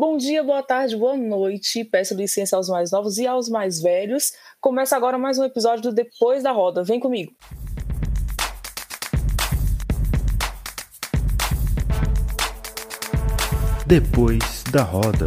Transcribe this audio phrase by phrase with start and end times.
[0.00, 1.84] Bom dia, boa tarde, boa noite.
[1.84, 4.32] Peço licença aos mais novos e aos mais velhos.
[4.58, 6.82] Começa agora mais um episódio do Depois da Roda.
[6.82, 7.34] Vem comigo.
[13.86, 15.26] Depois da Roda.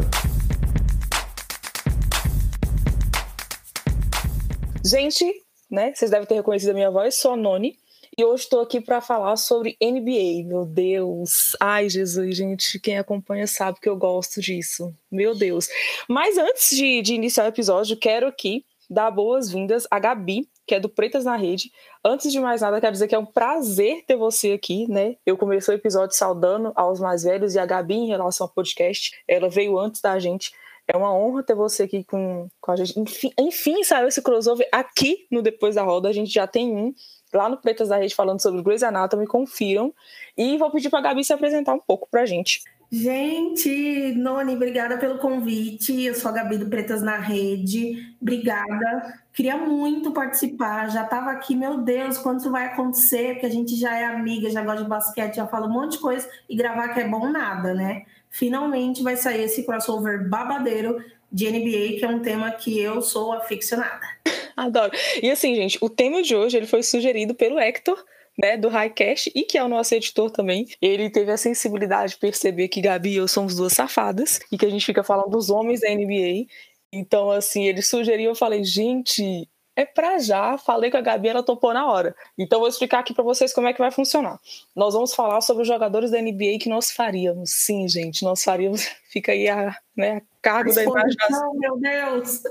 [4.83, 5.31] Gente,
[5.69, 5.93] né?
[5.93, 7.77] Vocês devem ter reconhecido a minha voz, sou a Noni.
[8.15, 10.47] E hoje estou aqui para falar sobre NBA.
[10.47, 11.55] Meu Deus.
[11.59, 12.79] Ai, Jesus, gente.
[12.79, 14.93] Quem acompanha sabe que eu gosto disso.
[15.11, 15.67] Meu Deus.
[16.07, 20.79] Mas antes de, de iniciar o episódio, quero aqui dar boas-vindas a Gabi, que é
[20.79, 21.71] do Pretas na Rede.
[22.05, 25.15] Antes de mais nada, quero dizer que é um prazer ter você aqui, né?
[25.25, 29.19] Eu comecei o episódio saudando aos mais velhos e a Gabi, em relação ao podcast,
[29.27, 30.51] ela veio antes da gente.
[30.87, 32.99] É uma honra ter você aqui com, com a gente.
[32.99, 36.09] Enfim, enfim, saiu esse crossover aqui no Depois da Roda.
[36.09, 36.93] A gente já tem um
[37.33, 39.93] lá no Pretas da Rede falando sobre Grey's Anatomy, confiram.
[40.37, 42.61] E vou pedir para a Gabi se apresentar um pouco para a gente.
[42.95, 46.03] Gente, Noni, obrigada pelo convite.
[46.03, 48.15] Eu sou a Gabi do Pretas na Rede.
[48.21, 49.19] Obrigada.
[49.33, 50.91] Queria muito participar.
[50.91, 53.33] Já estava aqui, meu Deus, quando isso vai acontecer?
[53.33, 55.97] Porque a gente já é amiga, já gosta de basquete, já fala um monte de
[55.97, 56.29] coisa.
[56.47, 58.03] E gravar que é bom nada, né?
[58.29, 63.33] Finalmente vai sair esse crossover babadeiro de NBA, que é um tema que eu sou
[63.33, 64.05] aficionada.
[64.57, 64.91] Adoro.
[65.21, 68.03] E assim, gente, o tema de hoje ele foi sugerido pelo Hector,
[68.37, 70.67] né, do Highcast, e que é o nosso editor também.
[70.81, 74.65] Ele teve a sensibilidade de perceber que Gabi e eu somos duas safadas, e que
[74.65, 76.47] a gente fica falando dos homens da NBA.
[76.91, 80.57] Então, assim, ele sugeriu, eu falei, gente, é pra já.
[80.57, 82.15] Falei com a Gabi, ela topou na hora.
[82.37, 84.39] Então vou explicar aqui para vocês como é que vai funcionar.
[84.75, 87.51] Nós vamos falar sobre os jogadores da NBA que nós faríamos.
[87.51, 88.87] Sim, gente, nós faríamos.
[89.09, 91.53] Fica aí a, né, cargo da imaginação.
[91.55, 92.43] Meu Deus!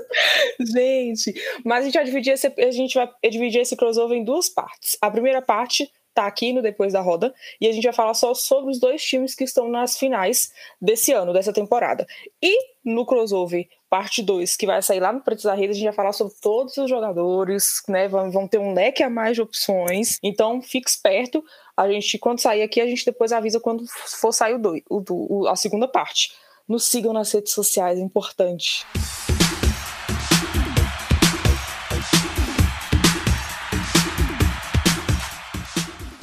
[0.59, 4.49] Gente, mas a gente vai dividir esse, a gente vai dividir esse crossover em duas
[4.49, 4.97] partes.
[4.99, 8.33] A primeira parte tá aqui no Depois da Roda, e a gente vai falar só
[8.33, 12.05] sobre os dois times que estão nas finais desse ano, dessa temporada.
[12.41, 15.85] E no crossover parte 2, que vai sair lá no Preto da Rede, a gente
[15.85, 18.07] vai falar sobre todos os jogadores, né?
[18.07, 20.19] Vão, vão ter um leque a mais de opções.
[20.23, 21.43] Então, fique esperto.
[21.77, 23.85] A gente, quando sair aqui, a gente depois avisa quando
[24.19, 26.31] for sair o, dois, o, o a segunda parte.
[26.67, 28.85] Nos sigam nas redes sociais, é importante.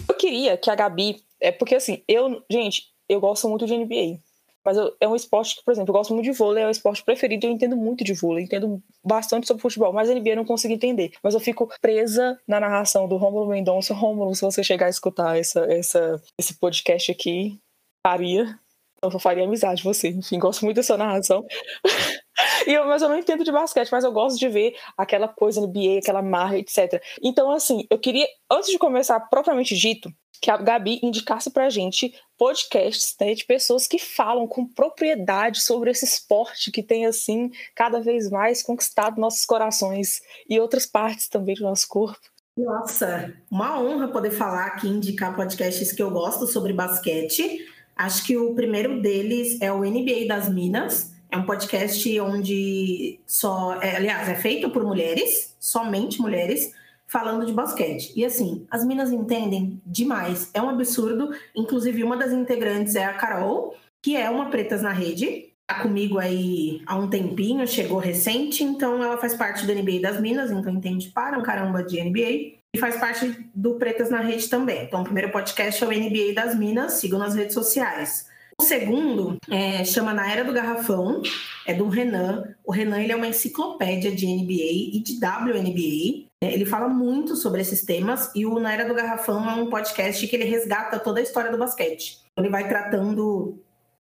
[0.08, 1.22] Eu queria que a Gabi.
[1.38, 2.42] É porque assim, eu.
[2.50, 4.18] Gente, eu gosto muito de NBA.
[4.64, 6.70] Mas eu, é um esporte que, por exemplo, eu gosto muito de vôlei, é o
[6.70, 10.44] esporte preferido, eu entendo muito de vôlei, entendo bastante sobre futebol, mas NBA eu não
[10.44, 11.12] consigo entender.
[11.22, 13.94] Mas eu fico presa na narração do Rômulo Mendonça.
[13.94, 17.58] Rômulo, se você chegar a escutar essa, essa, esse podcast aqui,
[18.06, 18.58] faria.
[19.02, 20.08] Eu faria amizade você.
[20.08, 21.44] Enfim, gosto muito dessa narração.
[22.66, 25.60] E eu, mas eu não entendo de basquete, mas eu gosto de ver aquela coisa
[25.60, 27.02] NBA, aquela marra, etc.
[27.22, 30.10] Então, assim, eu queria, antes de começar propriamente dito,
[30.40, 35.90] que a Gabi indicasse pra gente podcasts né, de pessoas que falam com propriedade sobre
[35.90, 41.54] esse esporte que tem, assim, cada vez mais conquistado nossos corações e outras partes também
[41.54, 42.20] do nosso corpo.
[42.56, 47.58] Nossa, uma honra poder falar aqui, indicar podcasts que eu gosto sobre basquete.
[48.00, 51.12] Acho que o primeiro deles é o NBA das Minas.
[51.30, 56.72] É um podcast onde só, é, aliás, é feito por mulheres, somente mulheres,
[57.06, 58.10] falando de basquete.
[58.16, 61.28] E assim, as minas entendem demais, é um absurdo.
[61.54, 66.18] Inclusive, uma das integrantes é a Carol, que é uma Pretas na Rede, tá comigo
[66.18, 70.72] aí há um tempinho, chegou recente, então ela faz parte do NBA das Minas, então
[70.72, 72.59] entende para um caramba de NBA.
[72.74, 74.84] E faz parte do Pretas na Rede também.
[74.84, 78.28] Então, o primeiro podcast é o NBA das Minas, sigam nas redes sociais.
[78.60, 81.22] O segundo é, chama Na Era do Garrafão,
[81.66, 82.54] é do Renan.
[82.62, 86.28] O Renan ele é uma enciclopédia de NBA e de WNBA.
[86.42, 90.26] Ele fala muito sobre esses temas e o Na Era do Garrafão é um podcast
[90.26, 92.18] que ele resgata toda a história do basquete.
[92.36, 93.58] Ele vai tratando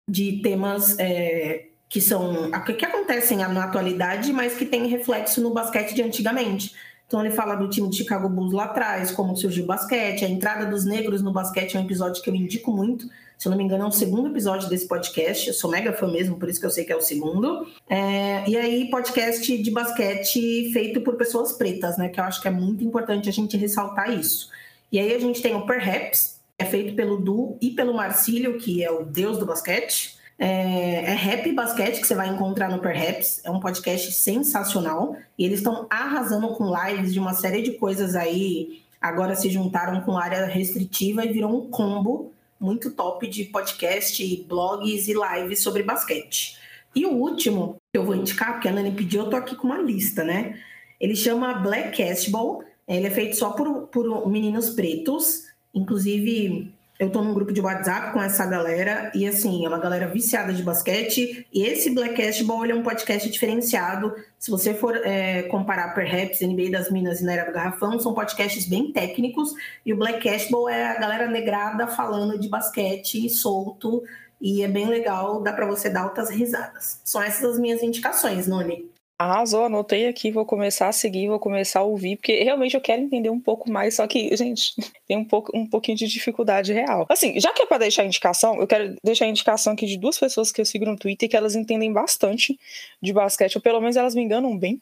[0.08, 5.94] de temas é, que são que acontecem na atualidade, mas que têm reflexo no basquete
[5.94, 6.74] de antigamente.
[7.18, 10.66] Ele fala do time de Chicago Bulls lá atrás, como surgiu o basquete, a entrada
[10.66, 13.08] dos negros no basquete é um episódio que eu indico muito.
[13.36, 15.48] Se eu não me engano, é o segundo episódio desse podcast.
[15.48, 17.66] Eu sou mega fã mesmo, por isso que eu sei que é o segundo.
[17.88, 22.10] É, e aí, podcast de basquete feito por pessoas pretas, né?
[22.10, 24.50] Que eu acho que é muito importante a gente ressaltar isso.
[24.92, 28.84] E aí a gente tem o Perhaps, é feito pelo Du e pelo Marcílio, que
[28.84, 30.19] é o deus do basquete.
[30.42, 33.42] É, é Rap Basquete que você vai encontrar no Perhaps.
[33.44, 35.14] É um podcast sensacional.
[35.36, 38.82] E eles estão arrasando com lives de uma série de coisas aí.
[38.98, 45.08] Agora se juntaram com área restritiva e virou um combo muito top de podcast, blogs
[45.08, 46.58] e lives sobre basquete.
[46.94, 49.66] E o último que eu vou indicar, porque a Nani pediu, eu tô aqui com
[49.66, 50.58] uma lista, né?
[50.98, 52.64] Ele chama Black Castball.
[52.88, 55.44] Ele é feito só por, por meninos pretos.
[55.74, 60.06] Inclusive, Eu tô num grupo de WhatsApp com essa galera e assim, é uma galera
[60.06, 61.46] viciada de basquete.
[61.50, 64.14] E esse Blackcast Ball é um podcast diferenciado.
[64.38, 68.12] Se você for é, comparar Perhaps, NBA das Minas e Na Era do Garrafão, são
[68.12, 69.54] podcasts bem técnicos.
[69.84, 74.02] E o Blackcast Ball é a galera negrada falando de basquete solto.
[74.38, 77.00] E é bem legal, dá para você dar altas risadas.
[77.02, 78.89] São essas as minhas indicações, Noni.
[79.20, 83.02] Arrasou, anotei aqui, vou começar a seguir, vou começar a ouvir, porque realmente eu quero
[83.02, 84.72] entender um pouco mais, só que, gente,
[85.06, 87.04] tem um, pouco, um pouquinho de dificuldade real.
[87.06, 90.18] Assim, já que é pra deixar indicação, eu quero deixar a indicação aqui de duas
[90.18, 92.58] pessoas que eu sigo no Twitter que elas entendem bastante
[93.02, 94.80] de basquete, ou pelo menos elas me enganam bem,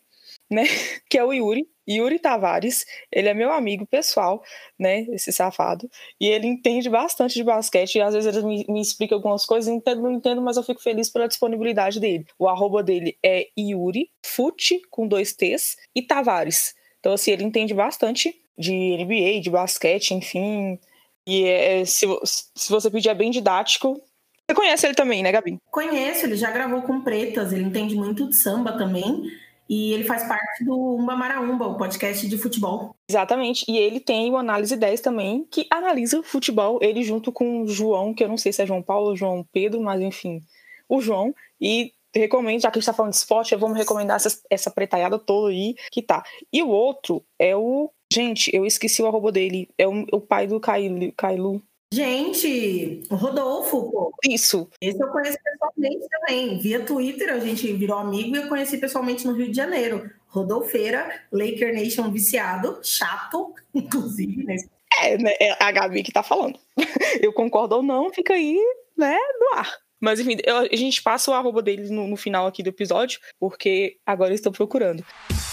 [0.48, 0.62] né?
[1.10, 4.42] Que é o Yuri, Yuri Tavares, ele é meu amigo pessoal,
[4.78, 5.88] né, esse safado,
[6.20, 9.72] e ele entende bastante de basquete, e às vezes ele me, me explica algumas coisas,
[9.72, 12.26] entendo, não entendo, mas eu fico feliz pela disponibilidade dele.
[12.38, 16.74] O arroba dele é Yuri, Fute, com dois T's, e Tavares.
[17.00, 20.78] Então, assim, ele entende bastante de NBA, de basquete, enfim,
[21.26, 24.00] e é, se, se você pedir é bem didático,
[24.48, 25.58] você conhece ele também, né, Gabi?
[25.70, 29.24] Conheço, ele já gravou com Pretas, ele entende muito de samba também.
[29.68, 32.94] E ele faz parte do Umba Maraumba, o podcast de futebol.
[33.08, 33.64] Exatamente.
[33.68, 38.14] E ele tem o Análise 10 também, que analisa futebol, ele junto com o João,
[38.14, 40.40] que eu não sei se é João Paulo ou João Pedro, mas enfim,
[40.88, 41.34] o João.
[41.60, 45.18] E recomendo, já que a gente tá falando de esporte, vamos recomendar essa, essa pretaiada
[45.18, 46.22] toda aí que tá.
[46.52, 47.90] E o outro é o.
[48.10, 49.68] Gente, eu esqueci o arroba dele.
[49.76, 51.12] É o, o pai do Kailu.
[51.12, 51.62] Kailu.
[51.92, 54.12] Gente, o Rodolfo, pô.
[54.28, 54.68] Isso.
[54.80, 56.58] Esse eu conheço pessoalmente também.
[56.58, 60.10] Via Twitter, a gente virou amigo e eu conheci pessoalmente no Rio de Janeiro.
[60.26, 64.56] Rodolfeira, Laker Nation viciado, chato, inclusive, né?
[65.00, 66.58] É, né, é a Gabi que tá falando.
[67.22, 68.58] Eu concordo ou não, fica aí,
[68.96, 69.78] né, no ar.
[70.00, 73.18] Mas enfim, eu, a gente passa o arroba dele no, no final aqui do episódio,
[73.38, 75.04] porque agora eu estou procurando.
[75.28, 75.47] Mas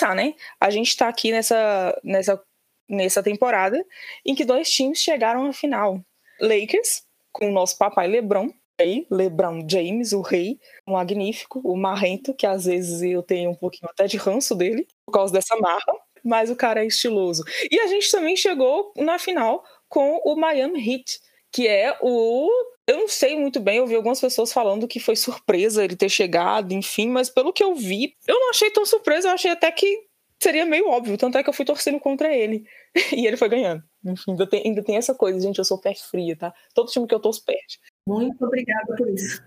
[0.00, 0.34] começar, né?
[0.58, 2.42] A gente tá aqui nessa, nessa,
[2.88, 3.84] nessa temporada
[4.24, 6.00] em que dois times chegaram à final.
[6.40, 8.48] Lakers, com o nosso papai LeBron,
[8.78, 13.54] aí, LeBron James, o rei, o magnífico, o marrento, que às vezes eu tenho um
[13.54, 15.92] pouquinho até de ranço dele, por causa dessa marra,
[16.24, 17.44] mas o cara é estiloso.
[17.70, 21.20] E a gente também chegou na final com o Miami Heat,
[21.52, 22.48] que é o
[22.86, 26.08] eu não sei muito bem, eu vi algumas pessoas falando que foi surpresa ele ter
[26.08, 29.70] chegado, enfim, mas pelo que eu vi, eu não achei tão surpresa, eu achei até
[29.70, 30.10] que
[30.42, 32.64] seria meio óbvio, tanto é que eu fui torcendo contra ele.
[33.16, 33.82] e ele foi ganhando.
[34.04, 36.52] Enfim, ainda tem, ainda tem essa coisa, gente, eu sou pé fria, tá?
[36.74, 37.78] Todo time que eu torço perde.
[38.08, 39.40] Muito obrigada por isso.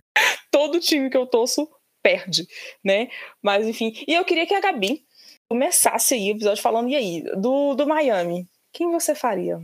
[0.49, 1.67] Todo time que eu torço
[2.01, 2.47] perde,
[2.83, 3.09] né?
[3.41, 5.03] Mas enfim, e eu queria que a Gabi
[5.49, 9.59] começasse aí o episódio falando, e aí, do, do Miami, quem você faria?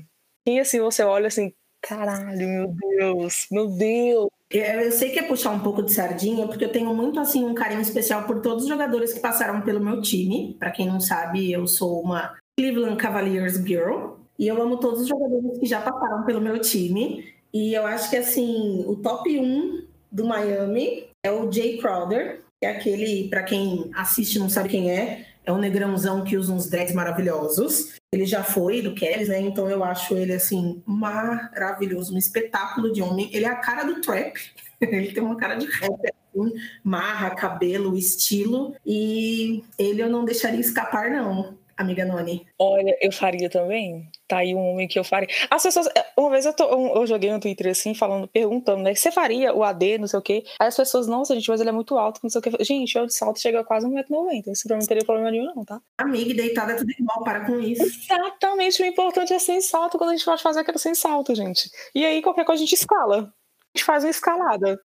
[0.45, 4.29] Quem assim você olha assim, Caralho, meu Deus, meu Deus.
[4.51, 7.53] Eu sei que é puxar um pouco de sardinha, porque eu tenho muito assim um
[7.53, 10.55] carinho especial por todos os jogadores que passaram pelo meu time.
[10.59, 15.07] Para quem não sabe, eu sou uma Cleveland Cavaliers girl e eu amo todos os
[15.07, 17.31] jogadores que já passaram pelo meu time.
[17.53, 22.65] E eu acho que assim, o top 1 do Miami é o Jay Crowder, que
[22.65, 26.69] é aquele, para quem assiste não sabe quem é, é um negrãozão que usa uns
[26.69, 27.93] dreads maravilhosos.
[28.11, 29.39] Ele já foi do Kelly, né?
[29.39, 33.29] Então eu acho ele assim maravilhoso, um espetáculo de homem.
[33.33, 34.33] Ele é a cara do trap.
[34.79, 36.53] ele tem uma cara de rapper, assim,
[36.83, 38.75] marra, cabelo, estilo.
[38.85, 42.45] E ele eu não deixaria escapar, não amiga Noni?
[42.59, 44.09] Olha, eu faria também.
[44.29, 45.27] Tá aí um homem que eu faria.
[45.49, 45.87] As pessoas.
[45.87, 46.63] É, uma vez eu, tô,
[46.95, 48.93] eu joguei no Twitter assim, falando, perguntando, né?
[48.93, 50.43] Você faria o AD, não sei o quê.
[50.59, 52.51] Aí as pessoas, nossa, gente, mas ele é muito alto, não sei o quê.
[52.63, 54.51] Gente, eu de salto chega a quase 1,90m.
[54.51, 55.81] Isso pra mim não teria problema nenhum, não, tá?
[55.97, 57.81] Amiga, deitada é tudo igual, para com isso.
[57.81, 61.67] Exatamente, o importante é sem salto quando a gente pode fazer aquilo sem salto, gente.
[61.95, 63.33] E aí, qualquer coisa a gente escala.
[63.73, 64.79] A gente faz uma escalada.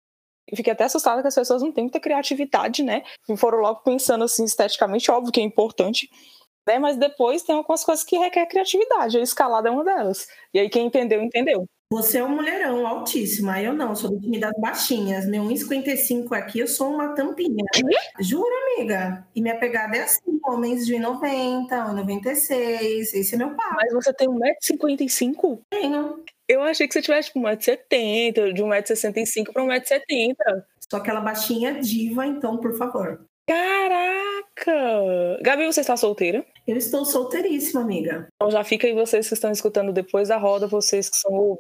[0.49, 3.03] Eu fiquei até assustada que as pessoas não têm muita criatividade, né?
[3.29, 6.09] E foram logo pensando assim, esteticamente, óbvio que é importante
[6.67, 6.79] né?
[6.79, 9.19] Mas depois tem algumas coisas que requer criatividade.
[9.19, 10.27] A escalada é uma delas.
[10.53, 11.67] E aí quem entendeu, entendeu.
[11.93, 15.27] Você é um mulherão altíssima, eu não, sou do time das baixinhas.
[15.27, 17.65] Meu 1,55 aqui, eu sou uma tampinha.
[18.19, 19.25] Juro, amiga.
[19.35, 23.15] E minha pegada é assim: homens de 1,90, 1,96.
[23.15, 23.77] Esse é meu papo.
[23.77, 25.61] Mas você tem 1,55m?
[25.71, 26.25] Tenho.
[26.49, 30.35] Eu achei que você tivesse tipo 1,70m, de 1,65m para 1,70m.
[30.91, 33.25] Sou aquela baixinha diva, então, por favor.
[33.47, 35.39] Caraca!
[35.43, 36.45] Gabi, você está solteira?
[36.67, 38.29] Eu estou solteiríssima, amiga.
[38.35, 41.59] Então já fica aí vocês que estão escutando depois da roda, vocês que são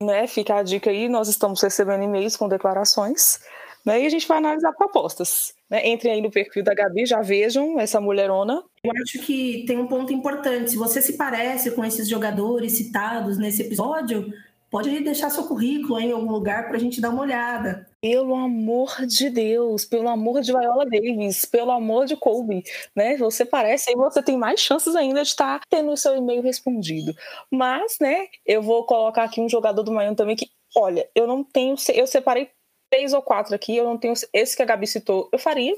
[0.00, 0.26] né?
[0.26, 3.38] Fica a dica aí, nós estamos recebendo e-mails com declarações,
[3.84, 4.02] né?
[4.02, 5.54] E a gente vai analisar propostas.
[5.70, 5.88] Né?
[5.88, 8.62] Entrem aí no perfil da Gabi, já vejam essa mulherona.
[8.82, 10.70] Eu acho que tem um ponto importante.
[10.70, 14.32] Se você se parece com esses jogadores citados nesse episódio,
[14.70, 17.86] pode deixar seu currículo em algum lugar para a gente dar uma olhada.
[18.04, 22.62] Pelo amor de Deus, pelo amor de Viola Davis, pelo amor de Colby,
[22.94, 23.16] né?
[23.16, 27.14] Você parece e você tem mais chances ainda de estar tendo o seu e-mail respondido.
[27.50, 31.42] Mas, né, eu vou colocar aqui um jogador do Miami também que, olha, eu não
[31.42, 32.50] tenho, eu separei
[32.90, 35.74] três ou quatro aqui, eu não tenho esse que a Gabi citou, eu faria,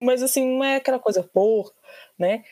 [0.00, 1.74] mas assim, não é aquela coisa por,
[2.16, 2.44] né?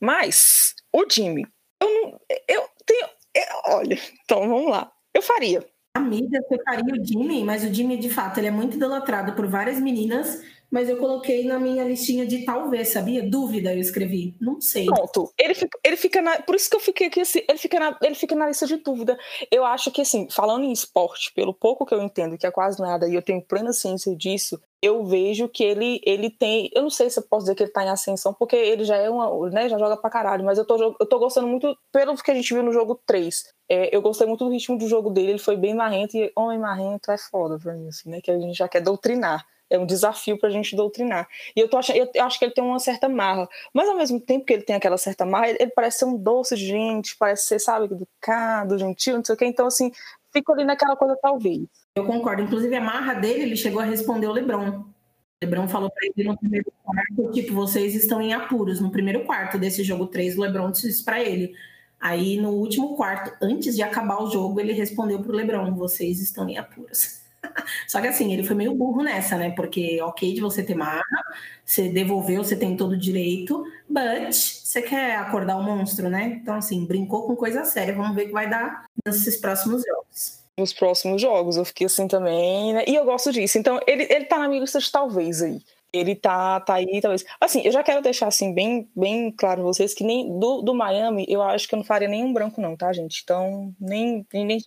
[0.00, 1.46] Mas o Jimmy,
[1.78, 5.62] eu não, eu tenho, eu, olha, então vamos lá, eu faria
[5.94, 9.46] Amiga, você faria o Jimmy, mas o Jimmy, de fato, ele é muito idolatrado por
[9.46, 13.22] várias meninas, mas eu coloquei na minha listinha de talvez, sabia?
[13.28, 14.34] Dúvida, eu escrevi.
[14.40, 14.86] Não sei.
[14.86, 15.30] Pronto.
[15.38, 16.40] Ele fica, ele fica na.
[16.40, 18.76] Por isso que eu fiquei aqui assim, ele fica, na, ele fica na lista de
[18.76, 19.18] dúvida.
[19.50, 22.80] Eu acho que, assim, falando em esporte, pelo pouco que eu entendo, que é quase
[22.80, 26.68] nada, e eu tenho plena ciência disso, eu vejo que ele, ele tem.
[26.74, 28.96] Eu não sei se eu posso dizer que ele tá em ascensão, porque ele já
[28.96, 29.48] é uma.
[29.48, 32.34] né, já joga pra caralho, mas eu tô, eu tô gostando muito, pelo que a
[32.34, 33.54] gente viu no jogo 3.
[33.68, 36.58] É, eu gostei muito do ritmo do jogo dele, ele foi bem marrento, e homem
[36.58, 38.20] marrento é foda pra mim, assim, né?
[38.20, 39.46] Que a gente já quer doutrinar.
[39.70, 41.26] É um desafio pra gente doutrinar.
[41.56, 43.48] E eu, tô achando, eu, acho que ele tem uma certa marra.
[43.72, 46.16] Mas ao mesmo tempo que ele tem aquela certa marra, ele, ele parece ser um
[46.16, 49.46] doce de gente, parece ser, sabe, educado, gentil, não sei o quê.
[49.46, 49.90] Então, assim,
[50.32, 51.81] fico ali naquela coisa, talvez.
[51.94, 52.42] Eu concordo.
[52.42, 54.80] Inclusive, a marra dele, ele chegou a responder o Lebron.
[54.80, 54.84] O
[55.42, 58.80] Lebron falou para ele no primeiro quarto, tipo, vocês estão em apuros.
[58.80, 61.54] No primeiro quarto desse jogo 3, o Lebron disse isso pra ele.
[62.00, 66.48] Aí, no último quarto, antes de acabar o jogo, ele respondeu pro Lebron, vocês estão
[66.48, 67.22] em apuros.
[67.86, 69.50] Só que assim, ele foi meio burro nessa, né?
[69.50, 71.04] Porque, ok, de você ter marra,
[71.64, 76.40] você devolveu, você tem todo o direito, but você quer acordar o monstro, né?
[76.42, 77.94] Então, assim, brincou com coisa séria.
[77.94, 80.41] Vamos ver o que vai dar nesses próximos jogos.
[80.58, 82.84] Nos próximos jogos, eu fiquei assim também, né?
[82.86, 83.58] E eu gosto disso.
[83.58, 87.24] Então, ele, ele tá na minha lista de talvez aí ele tá, tá aí, talvez.
[87.38, 91.26] Assim, eu já quero deixar assim bem, bem claro vocês que nem do, do Miami,
[91.28, 93.20] eu acho que eu não faria nenhum branco, não, tá, gente?
[93.22, 94.26] Então, nem.
[94.32, 94.58] nem, nem...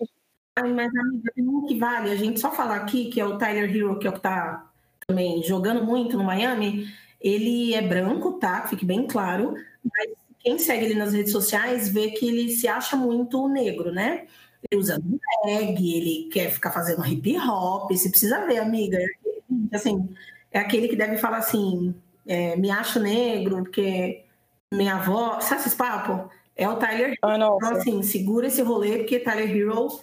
[0.58, 2.12] Mas, amiga, tem um que vale.
[2.12, 4.72] A gente só falar aqui que é o Tyler Hero, que é o que tá
[5.06, 6.88] também jogando muito no Miami.
[7.20, 8.68] Ele é branco, tá?
[8.68, 9.56] Fique bem claro.
[9.84, 14.28] Mas quem segue ele nas redes sociais vê que ele se acha muito negro, né?
[14.70, 17.92] Ele usa drag, ele quer ficar fazendo hip hop.
[17.92, 18.98] Você precisa ver, amiga.
[19.74, 20.10] Assim,
[20.52, 21.94] é aquele que deve falar assim,
[22.26, 24.26] é, me acho negro, porque
[24.74, 25.40] minha avó.
[25.40, 26.32] Sabe esses papos?
[26.56, 27.18] É o Tyler Hero.
[27.22, 30.00] Ah, então, assim, segura esse rolê, porque Tyler Hero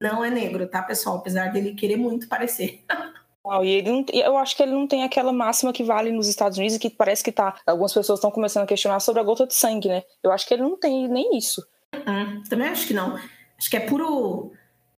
[0.00, 1.16] não é negro, tá, pessoal?
[1.16, 2.84] Apesar dele querer muito parecer.
[3.62, 6.58] e ele não, eu acho que ele não tem aquela máxima que vale nos Estados
[6.58, 7.56] Unidos e que parece que tá.
[7.66, 10.02] Algumas pessoas estão começando a questionar sobre a gota de sangue, né?
[10.22, 11.66] Eu acho que ele não tem nem isso.
[11.94, 13.18] Uhum, também acho que não.
[13.58, 14.52] Acho que é puro,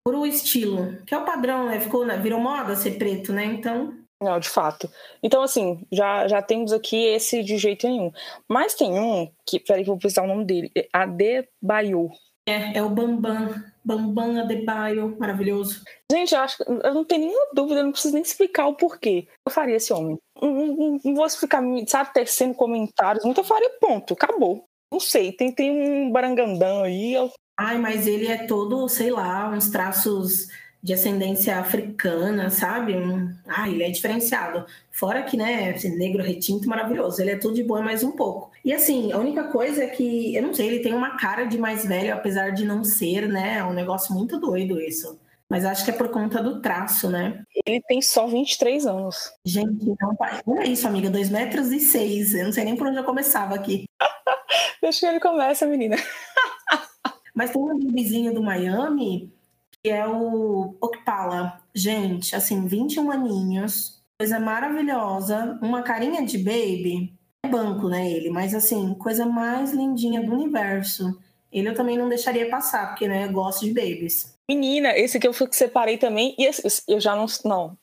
[0.03, 1.79] puro estilo, que é o padrão, né?
[1.79, 2.17] Ficou, né?
[2.17, 3.45] virou moda ser preto, né?
[3.45, 4.89] Então não, de fato.
[5.21, 8.11] Então, assim, já, já temos aqui esse de jeito nenhum.
[8.49, 12.09] Mas tem um que, peraí que eu vou precisar o nome dele, é Adebayo.
[12.47, 13.53] É, é o Bambam.
[13.83, 15.83] Bambam Adebayo, maravilhoso.
[16.11, 19.27] Gente, eu acho eu não tenho nenhuma dúvida, eu não preciso nem explicar o porquê.
[19.45, 20.17] Eu faria esse homem.
[20.41, 24.63] Não, não, não vou explicar, sabe, tecendo comentários, muito eu faria, ponto, acabou.
[24.91, 27.13] Não sei, tem, tem um barangandão aí.
[27.13, 27.31] Eu...
[27.57, 30.47] Ai, mas ele é todo, sei lá, uns traços
[30.81, 32.93] de ascendência africana, sabe?
[33.47, 34.65] Ah, ele é diferenciado.
[34.91, 37.21] Fora que, né, esse negro retinto maravilhoso.
[37.21, 38.51] Ele é tudo de bom mais um pouco.
[38.63, 41.57] E assim, a única coisa é que, eu não sei, ele tem uma cara de
[41.57, 43.57] mais velho, apesar de não ser, né?
[43.57, 45.19] É um negócio muito doido isso.
[45.49, 47.41] Mas acho que é por conta do traço, né?
[47.65, 49.31] Ele tem só 23 anos.
[49.45, 52.35] Gente, não Olha isso, amiga, 2 metros e 6.
[52.35, 53.85] Eu não sei nem por onde eu começava aqui.
[54.81, 55.95] Deixa que ele começa, menina.
[57.37, 59.31] Mas tem um vizinho do Miami
[59.83, 61.61] que é o Okpala.
[61.71, 67.13] Gente, assim, 21 aninhos, coisa maravilhosa, uma carinha de baby.
[67.45, 68.31] É banco, né, ele?
[68.31, 71.15] Mas, assim, coisa mais lindinha do universo.
[71.51, 74.35] Ele eu também não deixaria passar, porque, né, eu gosto de babies.
[74.49, 77.27] Menina, esse que eu separei também, e esse, eu já não.
[77.45, 77.77] Não,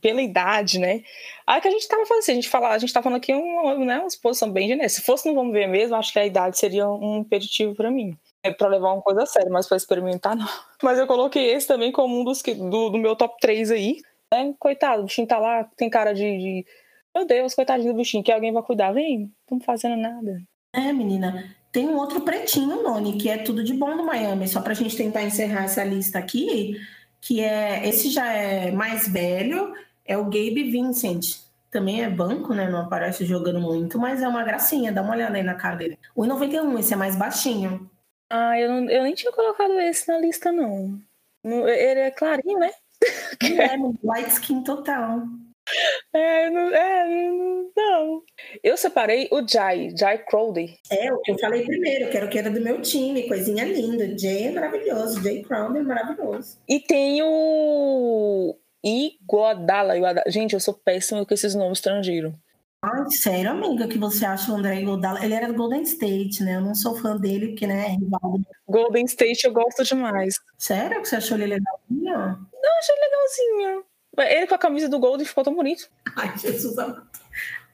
[0.00, 1.02] pela idade, né?
[1.46, 3.34] Aí que a gente tava fazendo, assim, a gente fala, a gente tá falando aqui
[3.34, 4.88] uma, né, uma exposição bem genérica.
[4.88, 8.16] Se fosse não vamos ver mesmo, acho que a idade seria um impeditivo para mim.
[8.44, 10.46] É pra levar uma coisa séria, mas pra experimentar, não.
[10.82, 14.02] Mas eu coloquei esse também como um dos que, do, do meu top 3 aí.
[14.32, 14.54] Né?
[14.58, 16.66] Coitado, o bichinho tá lá, tem cara de, de...
[17.14, 18.92] Meu Deus, coitadinho do bichinho, que alguém vai cuidar.
[18.92, 20.42] Vem, não fazendo nada.
[20.74, 21.54] É, menina.
[21.72, 24.46] Tem um outro pretinho, Noni, que é tudo de bom no Miami.
[24.46, 26.76] Só pra gente tentar encerrar essa lista aqui,
[27.20, 27.88] que é.
[27.88, 29.72] Esse já é mais velho,
[30.04, 31.38] é o Gabe Vincent.
[31.70, 32.68] Também é banco, né?
[32.68, 34.92] Não aparece jogando muito, mas é uma gracinha.
[34.92, 35.98] Dá uma olhada aí na cara dele.
[36.14, 37.90] O 91, esse é mais baixinho.
[38.36, 41.00] Ah, eu, não, eu nem tinha colocado esse na lista, não.
[41.44, 42.72] Ele é clarinho, né?
[43.40, 45.22] É, light skin total.
[46.12, 47.06] É, não, é,
[47.74, 48.22] não.
[48.62, 50.76] Eu separei o Jai, Jai Crowley.
[50.90, 53.64] É, o que eu falei primeiro, que era o que era do meu time, coisinha
[53.64, 54.06] linda.
[54.18, 56.58] Jay é maravilhoso, Jay Crowley é maravilhoso.
[56.68, 59.94] E tem o, Iguodala.
[60.26, 62.34] Gente, eu sou péssima com esses nomes estrangeiros.
[62.86, 65.24] Ai, sério, amiga, que você acha o André Iguodala?
[65.24, 66.56] Ele era do Golden State, né?
[66.56, 68.40] Eu não sou fã dele, porque, né, é rival.
[68.68, 70.34] Golden State eu gosto demais.
[70.58, 72.12] Sério que você achou ele legalzinho?
[72.12, 73.84] Não, achei legalzinho.
[74.18, 75.88] Ele com a camisa do Golden ficou tão bonito.
[76.16, 77.06] Ai, Jesus amado.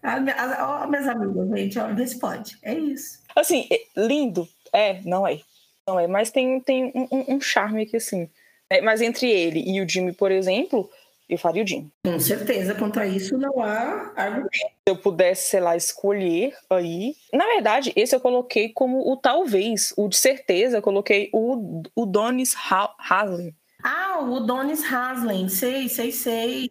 [0.02, 2.56] Ah, ah, ó, minhas amigas, gente, ó, vê se pode.
[2.62, 3.18] É isso.
[3.34, 4.48] Assim, lindo.
[4.72, 5.40] É, não é.
[5.86, 8.30] Não é, mas tem, tem um, um- um charme aqui, assim.
[8.70, 10.88] É, mas entre ele e o Jimmy, por exemplo,
[11.30, 11.90] eu faria o Jimmy.
[12.04, 14.50] Com certeza, quanto a isso, não há argumento.
[14.54, 17.14] Se eu pudesse, sei lá, escolher aí.
[17.32, 19.94] Na verdade, esse eu coloquei como o talvez.
[19.96, 23.54] O de certeza, eu coloquei o, o Donis Ha- Haslem.
[23.82, 26.70] Ah, o Donis Haslem, sei, sei, sei.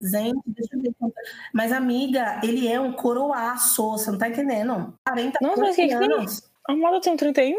[0.00, 0.92] Gente, deixa eu ver.
[1.52, 4.92] Mas, amiga, ele é um coroaço, você não tá entendendo?
[5.06, 6.12] 40 Nossa, mas que que tem?
[6.12, 6.42] anos.
[6.68, 7.56] A moda tem um 31.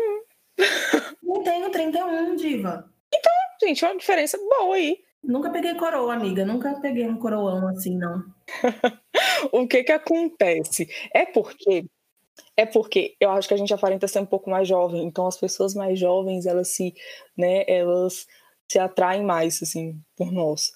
[1.24, 2.89] Não tenho 31, diva.
[3.62, 5.00] Gente, uma diferença boa aí.
[5.24, 6.46] Nunca peguei coroa, amiga.
[6.46, 8.24] Nunca peguei um coroão assim, não.
[9.51, 10.88] O que que acontece?
[11.13, 11.86] É porque
[12.58, 15.38] é porque eu acho que a gente aparenta ser um pouco mais jovem, então as
[15.38, 16.94] pessoas mais jovens, elas se,
[17.38, 18.27] né, elas
[18.72, 20.72] se atraem mais assim por nós.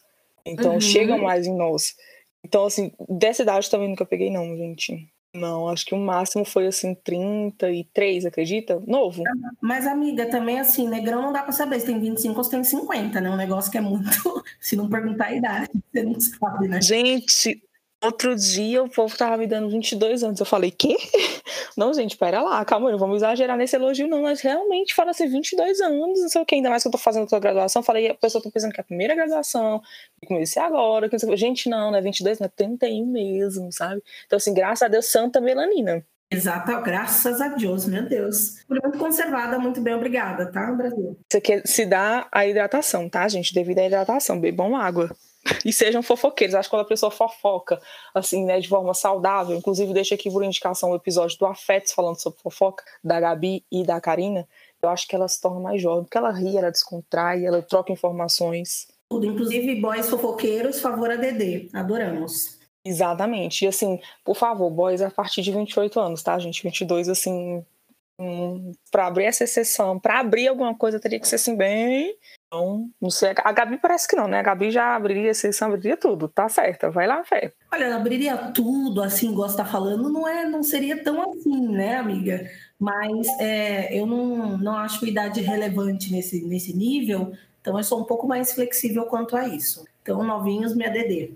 [0.45, 0.81] Então Uhum.
[0.81, 1.95] chegam mais em nós.
[2.43, 5.07] Então assim, dessa idade também nunca peguei não, gente.
[5.37, 8.81] Não, acho que o máximo foi assim 33, acredita?
[8.85, 9.23] Novo.
[9.61, 12.63] Mas, amiga, também assim, negrão não dá pra saber se tem 25 ou se tem
[12.63, 13.29] 50, né?
[13.29, 14.07] Um negócio que é muito.
[14.59, 16.81] Se não perguntar a idade, você não sabe, né?
[16.81, 17.61] Gente,
[18.03, 20.39] outro dia o povo tava me dando 22 anos.
[20.39, 20.95] Eu falei, quê?
[21.75, 24.23] Não, gente, pera lá, calma, não vamos exagerar nesse elogio, não.
[24.23, 26.97] Mas realmente fala assim, 22 anos, não sei o que, ainda mais que eu tô
[26.97, 27.83] fazendo outra graduação.
[27.83, 29.79] Falei, a pessoa tá pensando que é a primeira graduação,
[30.19, 31.07] que comecei agora.
[31.07, 31.37] Que não sei o quê.
[31.37, 34.01] gente, não, não é 22, não é 31 mesmo, sabe?
[34.25, 36.03] Então, assim, graças a Deus, santa melanina.
[36.29, 38.57] Exato, graças a Deus, meu Deus.
[38.67, 41.17] Muito conservada, muito bem, obrigada, tá, Brasil?
[41.29, 43.53] Isso aqui se dá a hidratação, tá, gente?
[43.53, 45.15] Devido à hidratação, bebam água.
[45.65, 46.55] E sejam fofoqueiros.
[46.55, 47.81] Acho que quando a pessoa fofoca,
[48.13, 52.19] assim, né, de forma saudável, inclusive deixa aqui por indicação o episódio do Afetos falando
[52.19, 54.47] sobre fofoca, da Gabi e da Karina,
[54.81, 57.91] eu acho que ela se torna mais jovem, porque ela ri, ela descontrai, ela troca
[57.91, 58.87] informações.
[59.09, 61.69] Tudo, inclusive boys fofoqueiros, favor a Dedê.
[61.73, 62.57] Adoramos.
[62.85, 63.65] Exatamente.
[63.65, 66.63] E assim, por favor, boys a partir de 28 anos, tá, gente?
[66.63, 67.65] 22, assim,
[68.19, 72.15] hum, pra abrir essa exceção, pra abrir alguma coisa teria que ser assim, bem.
[72.47, 73.33] Então, não sei.
[73.43, 74.39] A Gabi parece que não, né?
[74.39, 76.29] A Gabi já abriria exceção, abriria tudo.
[76.29, 77.51] Tá certa, vai lá, fé.
[77.73, 82.49] Olha, abriria tudo, assim, gosta tá falando, não é, não seria tão assim, né, amiga?
[82.79, 88.05] Mas é, eu não, não acho idade relevante nesse, nesse nível, então eu sou um
[88.05, 89.85] pouco mais flexível quanto a isso.
[90.01, 91.33] Então, novinhos, minha DD.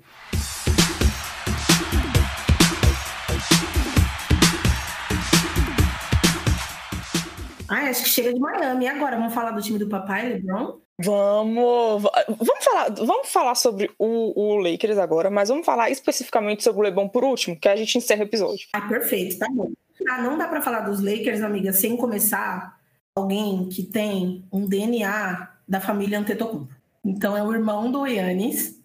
[7.67, 8.85] Ai, acho que chega de Miami.
[8.85, 10.79] E agora, vamos falar do time do papai, LeBron?
[11.03, 16.63] Vamos, va- vamos falar, vamos falar sobre o, o Lakers agora, mas vamos falar especificamente
[16.63, 18.67] sobre o LeBron por último, que a gente encerra o episódio.
[18.73, 19.71] Ah, perfeito, tá bom.
[20.09, 22.77] Ah, não dá pra falar dos Lakers, amiga, sem começar
[23.15, 26.73] alguém que tem um DNA da família Antetokounmpo.
[27.03, 28.79] Então é o irmão do Yannis,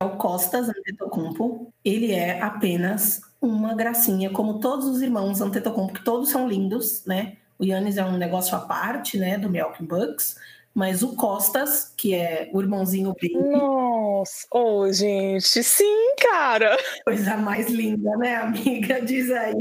[0.00, 1.72] é o Costas Antetokounmpo.
[1.84, 7.36] Ele é apenas uma gracinha, como todos os irmãos Antetokounmpo, que todos são lindos, né?
[7.58, 10.36] O Yannis é um negócio à parte, né, do Milwaukee Bucks,
[10.74, 16.76] mas o Costas, que é o irmãozinho bem Nossa, ô gente, sim, cara.
[17.04, 19.00] coisa mais linda, né, amiga?
[19.00, 19.54] Diz aí.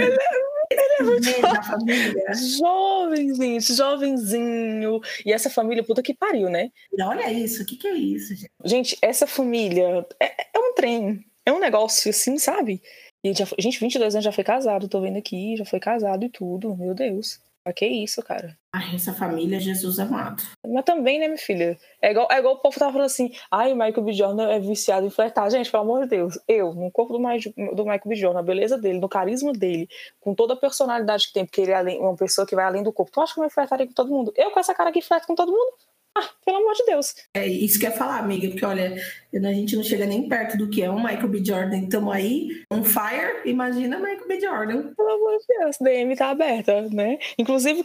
[0.72, 2.26] Ele é muito da família.
[2.60, 5.02] Jovem, gente, jovenzinho.
[5.26, 6.72] E essa família, puta que pariu, né?
[7.02, 8.52] Olha isso, o que, que é isso, gente?
[8.64, 12.82] Gente, essa família é, é um trem, é um negócio assim, sabe?
[13.24, 16.30] E já, gente, 22 anos já foi casado, tô vendo aqui, já foi casado e
[16.30, 17.40] tudo, meu Deus.
[17.64, 18.58] Pra que isso, cara?
[18.74, 20.42] Ai, essa família, Jesus amado.
[20.66, 21.78] Mas também, né, minha filha?
[22.02, 24.14] É igual, é igual o povo tava falando assim, ai, o Michael B.
[24.14, 25.50] Jordan é viciado em flertar.
[25.52, 28.16] Gente, pelo amor de Deus, eu, no corpo do, do Michael B.
[28.16, 29.88] Jordan, a beleza dele, no carisma dele,
[30.20, 32.92] com toda a personalidade que tem, porque ele é uma pessoa que vai além do
[32.92, 34.34] corpo, tu acha que eu me flertaria com todo mundo?
[34.36, 35.74] Eu com essa cara aqui flerto com todo mundo?
[36.16, 37.16] Ah, pelo amor de Deus.
[37.34, 38.96] É isso que eu ia falar, amiga, porque olha,
[39.34, 41.44] a gente não chega nem perto do que é um Michael B.
[41.44, 41.78] Jordan.
[41.78, 44.40] Estamos aí, on fire, imagina Michael B.
[44.42, 44.94] Jordan.
[44.94, 47.18] Pelo amor de Deus, DM tá aberta, né?
[47.38, 47.82] Inclusive,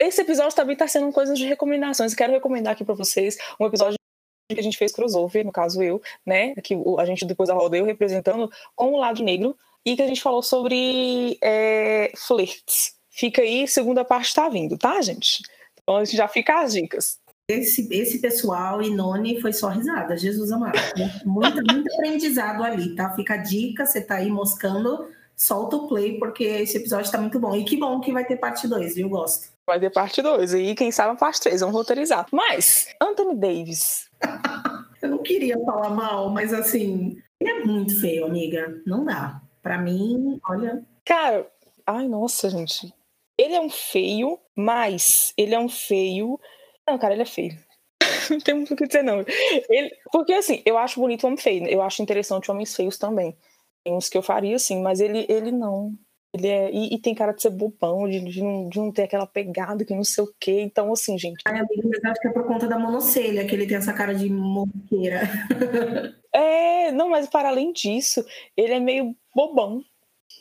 [0.00, 2.14] esse episódio também tá sendo coisas de recomendações.
[2.14, 3.96] Quero recomendar aqui pra vocês um episódio
[4.50, 6.54] que a gente fez crossover, no caso eu, né?
[6.56, 10.22] Que a gente depois a rodeio representando com o lado negro e que a gente
[10.22, 12.94] falou sobre é, flirts.
[13.10, 15.42] Fica aí, segunda parte tá vindo, tá, gente?
[15.82, 17.18] Então a gente já fica as dicas.
[17.50, 20.78] Esse, esse pessoal e Noni foi só risada, Jesus amado.
[21.24, 23.14] Muito, muito aprendizado ali, tá?
[23.14, 27.40] Fica a dica, você tá aí moscando, solta o play, porque esse episódio tá muito
[27.40, 27.56] bom.
[27.56, 29.08] E que bom que vai ter parte 2, viu?
[29.08, 29.48] Gosto.
[29.66, 32.26] Vai ter parte 2 e quem sabe a parte 3, vamos roteirizar.
[32.30, 34.10] Mas, Anthony Davis.
[35.00, 38.82] Eu não queria falar mal, mas assim, ele é muito feio, amiga.
[38.84, 39.40] Não dá.
[39.62, 40.82] Pra mim, olha.
[41.04, 41.48] Cara,
[41.86, 42.92] ai, nossa, gente.
[43.38, 46.38] Ele é um feio, mas ele é um feio.
[46.88, 47.54] Não, cara, ele é feio.
[48.30, 49.22] não tem muito o que dizer, não.
[49.68, 49.90] Ele...
[50.10, 51.66] Porque, assim, eu acho bonito homem feio.
[51.68, 53.36] Eu acho interessante homens feios também.
[53.84, 55.92] Tem uns que eu faria, assim, mas ele, ele não.
[56.32, 59.02] Ele é, e, e, tem cara de ser bobão, de, de, não, de não ter
[59.02, 60.60] aquela pegada, que não sei o quê.
[60.60, 61.42] Então, assim, gente.
[61.46, 64.14] Ai, amigo, mas acho que é por conta da monocelha que ele tem essa cara
[64.14, 65.20] de moqueira.
[66.32, 68.24] é, não, mas para além disso,
[68.56, 69.82] ele é meio bobão.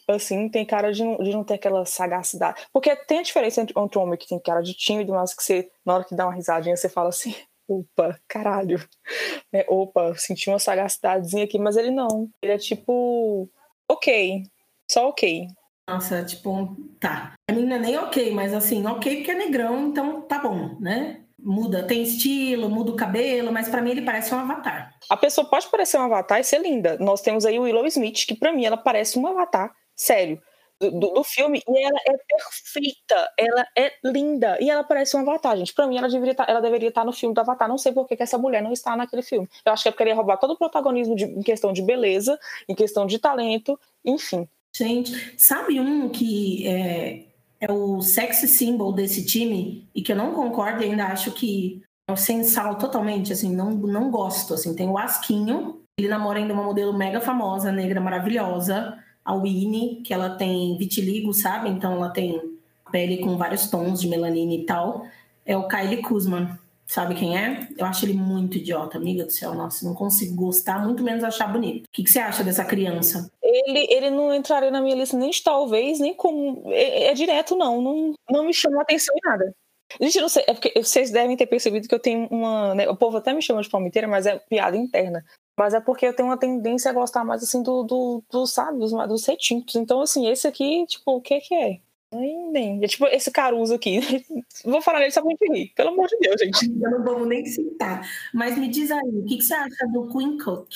[0.08, 2.66] Assim, tem cara de não, de não ter aquela sagacidade.
[2.72, 5.70] Porque tem a diferença entre, um homem que tem cara de tímido, mas que você,
[5.86, 7.36] na hora que dá uma risadinha, você fala assim:
[7.68, 8.80] opa, caralho.
[9.54, 12.30] É, opa, senti uma sagacidadezinha aqui, mas ele não.
[12.42, 13.50] Ele é tipo,
[13.90, 14.44] ok,
[14.92, 15.48] só ok.
[15.90, 17.34] Nossa, tipo, tá.
[17.50, 21.22] A menina é nem ok, mas assim, ok porque é negrão, então tá bom, né?
[21.40, 24.94] Muda, tem estilo, muda o cabelo, mas para mim ele parece um avatar.
[25.10, 26.98] A pessoa pode parecer um avatar e ser linda.
[27.00, 30.42] Nós temos aí o Willow Smith, que para mim ela parece um avatar, sério.
[30.80, 35.22] Do, do, do, filme e ela é perfeita, ela é linda e ela parece um
[35.22, 35.74] avatar, gente.
[35.74, 37.68] Pra mim, ela deveria, tá, ela deveria estar tá no filme do Avatar.
[37.68, 39.50] Não sei por que, essa mulher não está naquele filme.
[39.66, 42.40] Eu acho que é ela ia roubar todo o protagonismo de, em questão de beleza,
[42.70, 44.48] em questão de talento, enfim.
[44.76, 47.24] Gente, sabe um que é,
[47.60, 51.82] é o sexy symbol desse time e que eu não concordo e ainda acho que
[52.08, 54.76] é o sensal totalmente, assim, não, não gosto, assim.
[54.76, 60.14] Tem o Asquinho, ele namora ainda uma modelo mega famosa, negra, maravilhosa, a Winnie, que
[60.14, 61.68] ela tem vitiligo, sabe?
[61.68, 62.42] Então ela tem
[62.90, 65.06] pele com vários tons de melanina e tal.
[65.46, 66.58] É o Kylie Kuzman.
[66.86, 67.68] Sabe quem é?
[67.78, 69.54] Eu acho ele muito idiota, amiga do céu.
[69.54, 71.84] Nossa, não consigo gostar, muito menos achar bonito.
[71.84, 73.30] O que, que você acha dessa criança?
[73.44, 76.64] Ele, ele não entraria na minha lista nem de talvez, nem como.
[76.72, 77.82] É, é direto, não.
[77.82, 78.14] não.
[78.30, 79.54] Não me chama atenção em nada.
[80.00, 82.74] Gente, não sei, é porque vocês devem ter percebido que eu tenho uma.
[82.74, 85.26] Né, o povo até me chama de palmiteira, mas é piada interna.
[85.58, 88.78] Mas é porque eu tenho uma tendência a gostar mais, assim, do, do, do sabe,
[88.78, 89.76] dos, dos retintos.
[89.76, 91.80] Então, assim, esse aqui, tipo, o que que é?
[92.12, 94.00] Nem, é tipo esse Caruso aqui.
[94.64, 95.74] Vou falar nele só pra gente.
[95.76, 96.72] Pelo amor de Deus, gente.
[96.82, 98.08] Eu não vou nem citar.
[98.34, 100.70] Mas me diz aí, o que, que você acha do Queen Cook?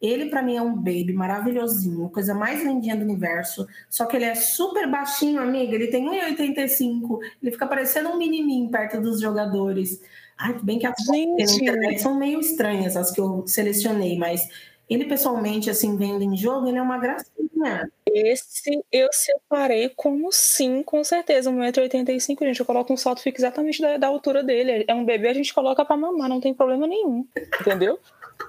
[0.00, 3.66] Ele, para mim, é um baby maravilhosinho, coisa mais lindinha do universo.
[3.90, 5.74] Só que ele é super baixinho, amiga.
[5.74, 7.18] Ele tem 1,85.
[7.42, 10.00] Ele fica parecendo um menininho perto dos jogadores.
[10.40, 14.48] Ai, bem que as fotos na internet são meio estranhas, as que eu selecionei, mas
[14.88, 17.88] ele pessoalmente, assim, vendo em jogo, ele é uma gracinha.
[18.06, 21.50] Esse eu separei como sim, com certeza.
[21.50, 22.58] 1,85m, gente.
[22.58, 24.84] Eu coloco um salto, fica exatamente da, da, altura dele.
[24.88, 27.24] É um bebê, a gente coloca pra mamar, não tem problema nenhum.
[27.60, 28.00] Entendeu?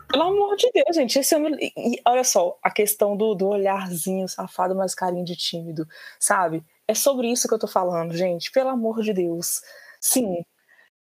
[0.07, 1.19] Pelo amor de Deus, gente.
[1.19, 1.51] Esse é meu...
[1.59, 5.85] e, olha só, a questão do, do olharzinho safado, mas carinho de tímido,
[6.17, 6.63] sabe?
[6.87, 8.49] É sobre isso que eu tô falando, gente.
[8.49, 9.61] Pelo amor de Deus.
[9.99, 10.43] Sim,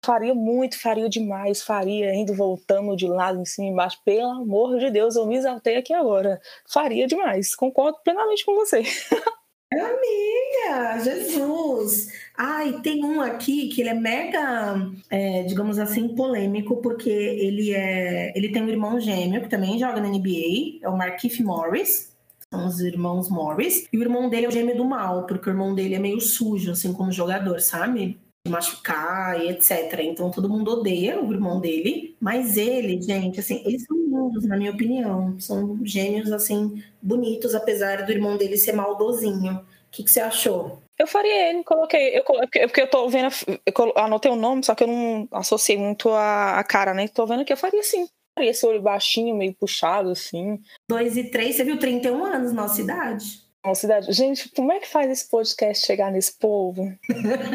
[0.04, 3.98] faria muito, faria demais, faria indo voltando de lado, em cima, embaixo.
[4.04, 6.40] Pelo amor de Deus, eu me exaltei aqui agora.
[6.68, 7.54] Faria demais.
[7.54, 8.82] Concordo plenamente com você.
[9.72, 12.08] Amiga, Jesus!
[12.36, 14.76] Ai, tem um aqui que ele é mega,
[15.10, 18.32] é, digamos assim, polêmico, porque ele é.
[18.36, 22.14] Ele tem um irmão gêmeo que também joga na NBA, é o Markif Morris.
[22.50, 23.88] São os irmãos Morris.
[23.92, 26.20] E o irmão dele é o gêmeo do mal, porque o irmão dele é meio
[26.20, 28.16] sujo, assim, como jogador, sabe?
[28.48, 30.00] Machucar e etc.
[30.00, 34.56] Então todo mundo odeia o irmão dele, mas ele, gente, assim, eles são lindos, na
[34.56, 35.38] minha opinião.
[35.40, 39.54] São gêmeos, assim, bonitos, apesar do irmão dele ser maldozinho.
[39.54, 40.82] O que, que você achou?
[40.98, 42.16] Eu faria ele, coloquei.
[42.16, 43.28] Eu, é porque eu tô vendo.
[43.66, 47.08] Eu anotei o nome, só que eu não associei muito a, a cara, né?
[47.08, 48.06] Tô vendo que eu faria sim.
[48.36, 50.60] Faria esse olho baixinho, meio puxado, assim.
[50.88, 53.43] Dois e três, você viu 31 anos, nossa idade?
[53.72, 54.12] Cidade.
[54.12, 56.82] Gente, como é que faz esse podcast chegar nesse povo?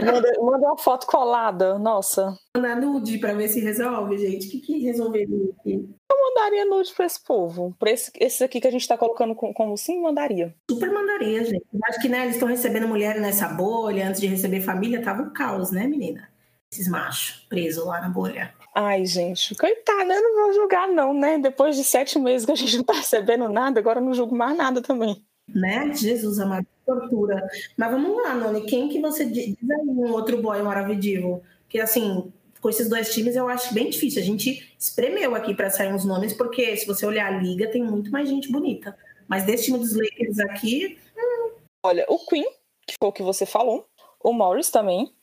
[0.03, 2.35] manda, manda uma foto colada, nossa.
[2.55, 4.47] Mandar nude pra ver se resolve, gente.
[4.47, 5.89] O que, que resolveria aqui?
[6.09, 7.75] Eu mandaria nude pra esse povo.
[7.77, 10.55] Pra esse, esse aqui que a gente tá colocando como sim, mandaria.
[10.71, 11.65] Super mandaria, gente.
[11.83, 15.31] Acho que né, eles estão recebendo mulheres nessa bolha, antes de receber família, tava um
[15.31, 16.27] caos, né, menina?
[16.71, 18.53] Esses machos presos lá na bolha.
[18.75, 21.37] Ai, gente, coitada, eu não vou julgar, não, né?
[21.37, 24.35] Depois de sete meses que a gente não tá recebendo nada, agora eu não julgo
[24.35, 25.91] mais nada também né?
[25.93, 27.47] Jesus amado, tortura.
[27.77, 31.41] Mas vamos lá, Noni, quem que você diz aí um outro boy maravilhoso?
[31.67, 32.31] Que assim,
[32.61, 34.21] com esses dois times eu acho bem difícil.
[34.21, 37.83] A gente espremeu aqui para sair uns nomes, porque se você olhar a liga, tem
[37.83, 38.97] muito mais gente bonita.
[39.27, 40.97] Mas desse time dos Lakers aqui.
[41.17, 41.51] Hum.
[41.85, 42.45] Olha, o Queen,
[42.87, 43.87] que foi o que você falou,
[44.23, 45.13] o Morris também,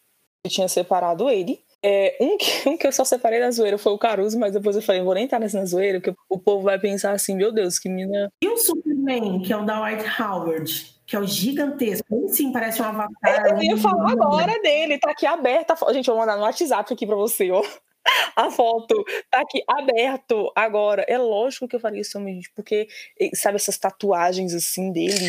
[0.45, 1.61] que tinha separado ele.
[1.88, 4.75] É, um, que, um que eu só separei da zoeira foi o Caruso, mas depois
[4.75, 7.79] eu falei, vou nem estar nessa zoeira, porque o povo vai pensar assim, meu Deus,
[7.79, 8.29] que menina.
[8.42, 12.05] E o Superman, que é o da White Howard, que é o gigantesco.
[12.11, 13.57] Ele sim parece um avatar.
[13.57, 15.77] Eu ia falar agora dele, tá aqui aberta.
[15.92, 17.62] Gente, eu vou mandar no WhatsApp aqui pra você, ó.
[18.37, 21.05] A foto tá aqui aberto agora.
[21.09, 22.87] É lógico que eu faria isso, gente, porque
[23.35, 25.29] sabe essas tatuagens assim dele?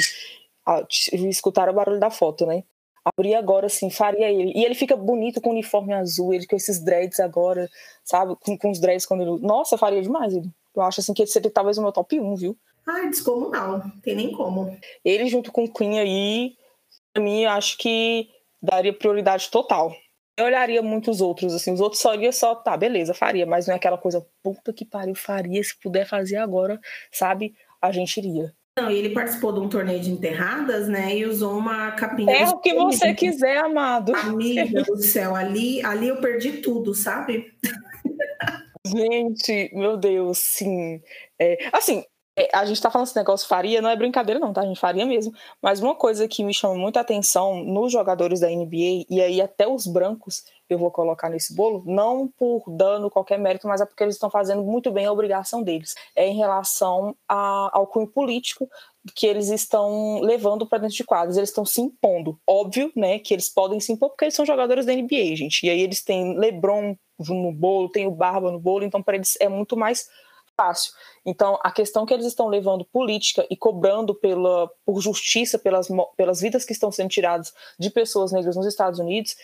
[0.65, 2.63] Ah, escutaram o barulho da foto, né?
[3.07, 4.51] Abri agora, assim, faria ele.
[4.55, 7.69] E ele fica bonito com o uniforme azul, ele com esses dreads agora,
[8.03, 8.35] sabe?
[8.41, 9.41] Com, com os dreads quando ele.
[9.41, 10.49] Nossa, faria demais ele.
[10.75, 12.57] Eu acho assim que ele seria talvez o meu top 1, viu?
[12.85, 13.81] Ah, descomunal.
[14.01, 14.77] Tem nem como.
[15.03, 16.55] Ele junto com o Queen aí,
[17.13, 18.29] pra mim, acho que
[18.61, 19.93] daria prioridade total.
[20.37, 23.65] Eu olharia muito os outros, assim, os outros só iria só, tá, beleza, faria, mas
[23.65, 26.79] não é aquela coisa, puta que pariu, faria, se puder fazer agora,
[27.11, 28.53] sabe, a gente iria.
[28.77, 31.17] Não, ele participou de um torneio de enterradas, né?
[31.17, 32.31] E usou uma capinha.
[32.31, 34.15] É o que você quiser, amado.
[34.15, 37.51] Amiga do céu, ali, ali eu perdi tudo, sabe?
[38.85, 41.01] Gente, meu Deus, sim.
[41.39, 42.03] É, assim,
[42.53, 44.61] a gente tá falando esse negócio faria, não é brincadeira não, tá?
[44.61, 45.33] A gente faria mesmo.
[45.61, 49.67] Mas uma coisa que me chama muita atenção nos jogadores da NBA, e aí até
[49.67, 54.03] os brancos eu vou colocar nesse bolo, não por dano qualquer mérito, mas é porque
[54.03, 55.95] eles estão fazendo muito bem a obrigação deles.
[56.15, 58.69] É em relação a, ao cunho político
[59.15, 62.37] que eles estão levando para dentro de quadros, eles estão se impondo.
[62.45, 65.65] Óbvio, né, que eles podem se impor porque eles são jogadores da NBA, gente.
[65.65, 69.37] E aí eles têm LeBron no bolo, tem o Barba no bolo, então para eles
[69.39, 70.07] é muito mais
[70.57, 70.91] fácil.
[71.23, 76.41] Então, a questão que eles estão levando política e cobrando pela, por justiça pelas, pelas
[76.41, 79.35] vidas que estão sendo tiradas de pessoas negras nos Estados Unidos,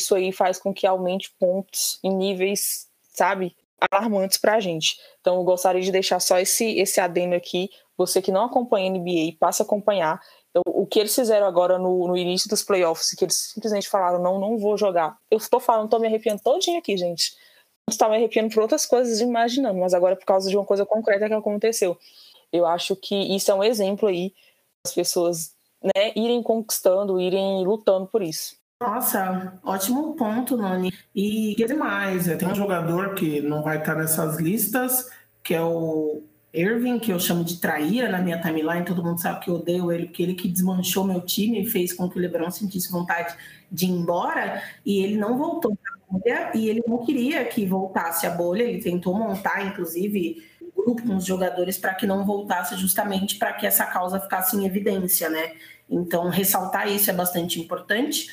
[0.00, 3.54] isso aí faz com que aumente pontos em níveis, sabe,
[3.90, 4.98] alarmantes para a gente.
[5.20, 7.68] Então, eu gostaria de deixar só esse, esse adendo aqui.
[7.96, 10.20] Você que não acompanha a NBA, passa a acompanhar.
[10.50, 14.22] Então, o que eles fizeram agora no, no início dos playoffs, que eles simplesmente falaram,
[14.22, 15.18] não, não vou jogar.
[15.30, 17.36] Eu estou falando, estou me arrepiando todinho aqui, gente
[17.88, 21.28] estava arrepiando por outras coisas imaginando, mas agora é por causa de uma coisa concreta
[21.28, 21.98] que aconteceu.
[22.52, 24.32] Eu acho que isso é um exemplo aí
[24.84, 28.56] das pessoas né, irem conquistando, irem lutando por isso.
[28.80, 30.92] Nossa, ótimo ponto, Nani.
[31.14, 35.08] E que demais, tem um jogador que não vai estar nessas listas,
[35.42, 39.40] que é o Irving, que eu chamo de traíra na minha timeline, todo mundo sabe
[39.40, 42.20] que eu odeio ele, porque ele que desmanchou meu time e fez com que o
[42.20, 43.34] LeBron sentisse vontade
[43.70, 48.26] de ir embora, e ele não voltou para bolha e ele não queria que voltasse
[48.26, 48.62] a bolha.
[48.62, 53.52] Ele tentou montar, inclusive, um grupo com os jogadores para que não voltasse, justamente para
[53.52, 55.52] que essa causa ficasse em evidência, né?
[55.88, 58.28] Então, ressaltar isso é bastante importante.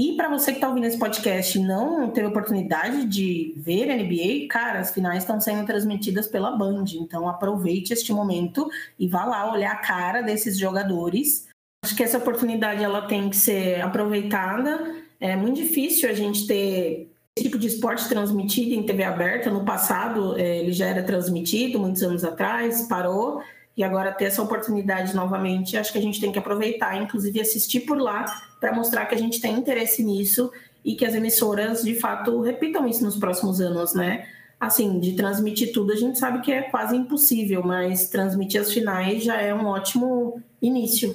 [0.00, 4.46] E para você que está ouvindo esse podcast e não teve oportunidade de ver NBA,
[4.48, 6.84] cara, as finais estão sendo transmitidas pela Band.
[6.94, 11.48] Então aproveite este momento e vá lá olhar a cara desses jogadores.
[11.84, 14.94] Acho que essa oportunidade ela tem que ser aproveitada.
[15.18, 17.10] É muito difícil a gente ter
[17.42, 19.50] tipo de esporte transmitido em TV aberta.
[19.50, 23.42] No passado, é, ele já era transmitido, muitos anos atrás, parou.
[23.76, 27.80] E agora ter essa oportunidade novamente, acho que a gente tem que aproveitar, inclusive assistir
[27.80, 28.24] por lá,
[28.60, 30.50] para mostrar que a gente tem interesse nisso
[30.84, 34.26] e que as emissoras, de fato, repitam isso nos próximos anos, né?
[34.58, 39.22] Assim, de transmitir tudo, a gente sabe que é quase impossível, mas transmitir as finais
[39.22, 41.14] já é um ótimo início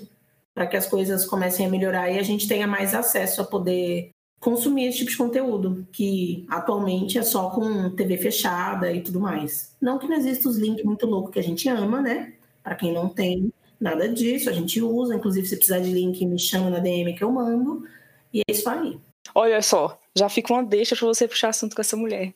[0.53, 4.12] para que as coisas comecem a melhorar e a gente tenha mais acesso a poder
[4.43, 9.73] consumir esse tipo de conteúdo, que atualmente é só com TV fechada e tudo mais.
[9.82, 12.34] Não que não exista os links muito loucos que a gente ama, né?
[12.62, 15.15] Para quem não tem nada disso, a gente usa.
[15.15, 17.88] Inclusive, se precisar de link, me chama na DM que eu mando.
[18.34, 18.99] E é isso aí.
[19.34, 22.34] Olha só, já fica uma deixa para você puxar assunto com essa mulher.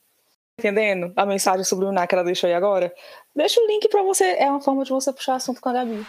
[0.58, 2.94] Entendendo a mensagem sobre o que ela deixou aí agora?
[3.36, 4.24] Deixa o link para você.
[4.40, 6.06] É uma forma de você puxar assunto com a Gabi.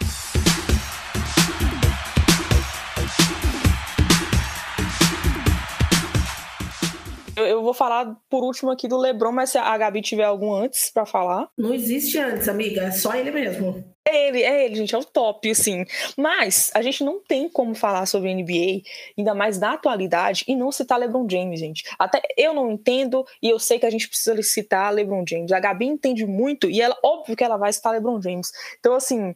[7.49, 10.91] Eu, vou falar por último aqui do LeBron, mas se a Gabi tiver algum antes
[10.91, 11.49] para falar.
[11.57, 12.83] Não existe antes, amiga.
[12.83, 13.83] É só ele mesmo.
[14.07, 15.83] É ele, é ele, gente, é o top, assim.
[16.15, 18.83] Mas a gente não tem como falar sobre NBA,
[19.17, 21.83] ainda mais da atualidade, e não citar LeBron James, gente.
[21.97, 25.51] Até eu não entendo, e eu sei que a gente precisa citar LeBron James.
[25.51, 28.51] A Gabi entende muito, e ela, óbvio que ela vai citar LeBron James.
[28.79, 29.35] Então, assim,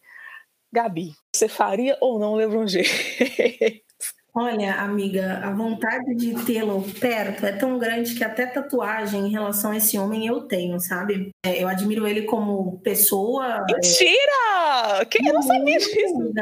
[0.71, 2.89] Gabi, você faria ou não LeBron James?
[4.36, 9.69] Olha, amiga, a vontade de tê-lo perto é tão grande que até tatuagem em relação
[9.69, 11.30] a esse homem eu tenho, sabe?
[11.46, 13.63] É, eu admiro ele como pessoa.
[13.69, 15.02] Mentira!
[15.02, 15.06] É...
[15.06, 16.34] Quem eu não sabia disso?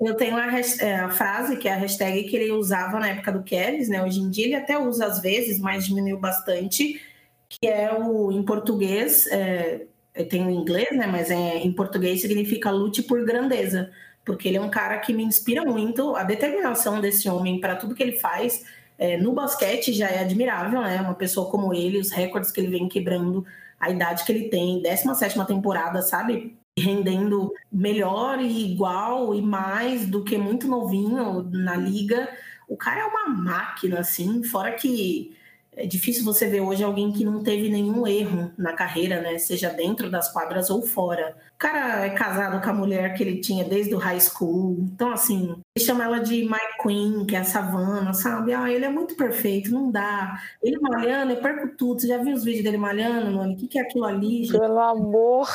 [0.00, 0.48] Eu tenho a,
[0.80, 4.02] é, a, frase, que é a hashtag que ele usava na época do Kevs, né?
[4.02, 7.00] Hoje em dia ele até usa às vezes, mas diminuiu bastante,
[7.48, 9.86] que é o, em português, é,
[10.28, 11.06] tem o inglês, né?
[11.06, 13.92] Mas é, em português significa lute por grandeza
[14.24, 16.16] porque ele é um cara que me inspira muito.
[16.16, 18.64] A determinação desse homem para tudo que ele faz
[18.98, 21.00] é, no basquete já é admirável, né?
[21.00, 23.44] Uma pessoa como ele, os recordes que ele vem quebrando,
[23.78, 26.56] a idade que ele tem, 17 temporada, sabe?
[26.78, 32.28] Rendendo melhor e igual e mais do que muito novinho na liga.
[32.68, 35.36] O cara é uma máquina, assim, fora que
[35.76, 39.38] é difícil você ver hoje alguém que não teve nenhum erro na carreira, né?
[39.38, 41.36] Seja dentro das quadras ou fora.
[41.54, 44.76] O cara é casado com a mulher que ele tinha desde o high school.
[44.92, 48.52] Então, assim, ele chama ela de My Queen, que é a Savannah, sabe?
[48.52, 50.40] Ah, ele é muito perfeito, não dá.
[50.62, 52.00] Ele malhando, eu perco tudo.
[52.00, 53.52] Você já viu os vídeos dele malhando, mano?
[53.52, 54.44] O que, que é aquilo ali?
[54.44, 54.58] Gente?
[54.58, 55.48] Pelo amor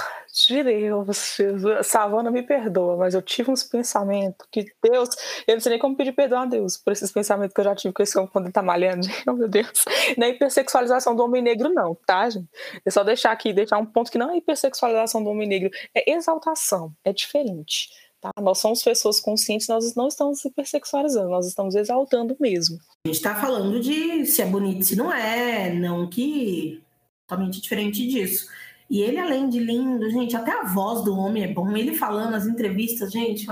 [0.63, 1.87] Deus, Jesus.
[1.87, 5.09] Savana me perdoa, mas eu tive uns pensamentos que Deus.
[5.47, 7.75] Eu não sei nem como pedir perdão a Deus por esses pensamentos que eu já
[7.75, 9.07] tive com esse homem quando ele tá malhando.
[9.29, 9.85] Oh, meu Deus.
[10.17, 12.47] Não é hipersexualização do homem negro, não, tá, gente?
[12.83, 16.11] É só deixar aqui, deixar um ponto que não é hipersexualização do homem negro, é
[16.11, 17.89] exaltação, é diferente.
[18.19, 18.31] Tá?
[18.41, 22.77] Nós somos pessoas conscientes, nós não estamos hipersexualizando, nós estamos exaltando mesmo.
[23.05, 26.83] A gente está falando de se é bonito, se não é, não que
[27.27, 28.47] totalmente diferente disso.
[28.89, 31.77] E ele, além de lindo, gente, até a voz do homem é bom.
[31.77, 33.45] Ele falando nas entrevistas, gente,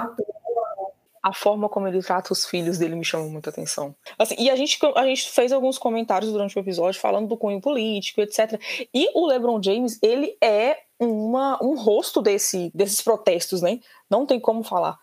[1.28, 3.94] a forma como ele trata os filhos dele me chamou muita atenção.
[4.18, 7.60] Assim, e a gente, a gente fez alguns comentários durante o episódio falando do cunho
[7.62, 8.60] político, etc.
[8.94, 13.80] E o LeBron James, ele é uma, um rosto desse, desses protestos, né?
[14.10, 14.98] Não tem como falar.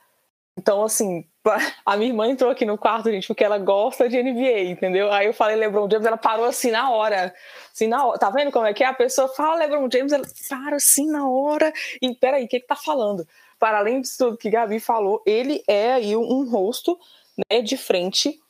[0.56, 1.26] Então, assim,
[1.84, 5.12] a minha irmã entrou aqui no quarto, gente, porque ela gosta de NBA, entendeu?
[5.12, 7.34] Aí eu falei LeBron James, ela parou assim na hora.
[7.72, 8.18] Assim, na hora.
[8.18, 8.86] Tá vendo como é que é?
[8.86, 11.72] A pessoa fala LeBron James, ela para assim na hora.
[12.00, 13.26] E peraí, o que que tá falando?
[13.58, 16.98] Para além disso tudo que Gabi falou, ele é aí um rosto
[17.50, 18.40] né, de frente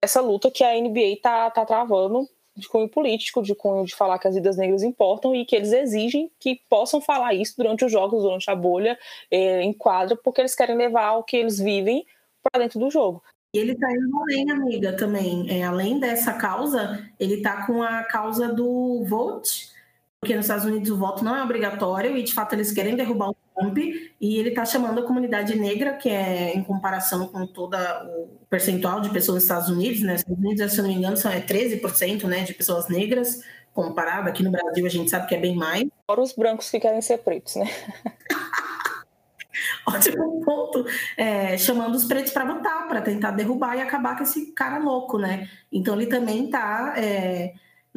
[0.00, 4.18] dessa luta que a NBA tá, tá travando de cunho político, de cunho de falar
[4.18, 7.92] que as vidas negras importam e que eles exigem que possam falar isso durante os
[7.92, 8.98] jogos, durante a bolha,
[9.30, 12.04] é, em quadra, porque eles querem levar o que eles vivem
[12.50, 13.22] para dentro do jogo.
[13.54, 15.46] E ele está indo além, amiga, também.
[15.50, 19.70] É, além dessa causa, ele está com a causa do vote,
[20.20, 23.30] porque nos Estados Unidos o voto não é obrigatório e, de fato, eles querem derrubar
[23.30, 23.78] o Trump.
[23.78, 29.00] E ele está chamando a comunidade negra, que é em comparação com todo o percentual
[29.00, 30.16] de pessoas nos Estados Unidos, né?
[30.16, 34.28] Estados Unidos, se eu não me engano, são é 13% né, de pessoas negras, comparado
[34.28, 35.88] aqui no Brasil, a gente sabe que é bem mais.
[36.06, 37.66] Fora os brancos que querem ser pretos, né?
[39.86, 40.84] ótimo ponto,
[41.16, 45.18] é, chamando os pretos para votar, para tentar derrubar e acabar com esse cara louco,
[45.18, 45.48] né?
[45.70, 47.54] Então ele também está é,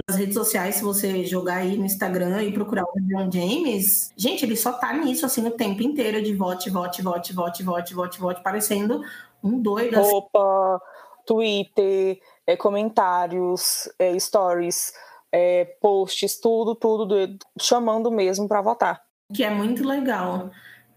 [0.08, 4.46] nas redes sociais, se você jogar aí no Instagram e procurar o LeBron James, gente,
[4.46, 8.20] ele só tá nisso assim o tempo inteiro de vote, vote, vote, vote, vote, vote,
[8.20, 9.02] vote, parecendo
[9.44, 10.00] um doido.
[10.00, 10.16] Assim.
[10.16, 10.82] Opa,
[11.26, 14.94] Twitter, é, comentários, é, stories,
[15.32, 19.02] é, posts, tudo, tudo, do, chamando mesmo para votar.
[19.34, 20.52] Que é muito legal.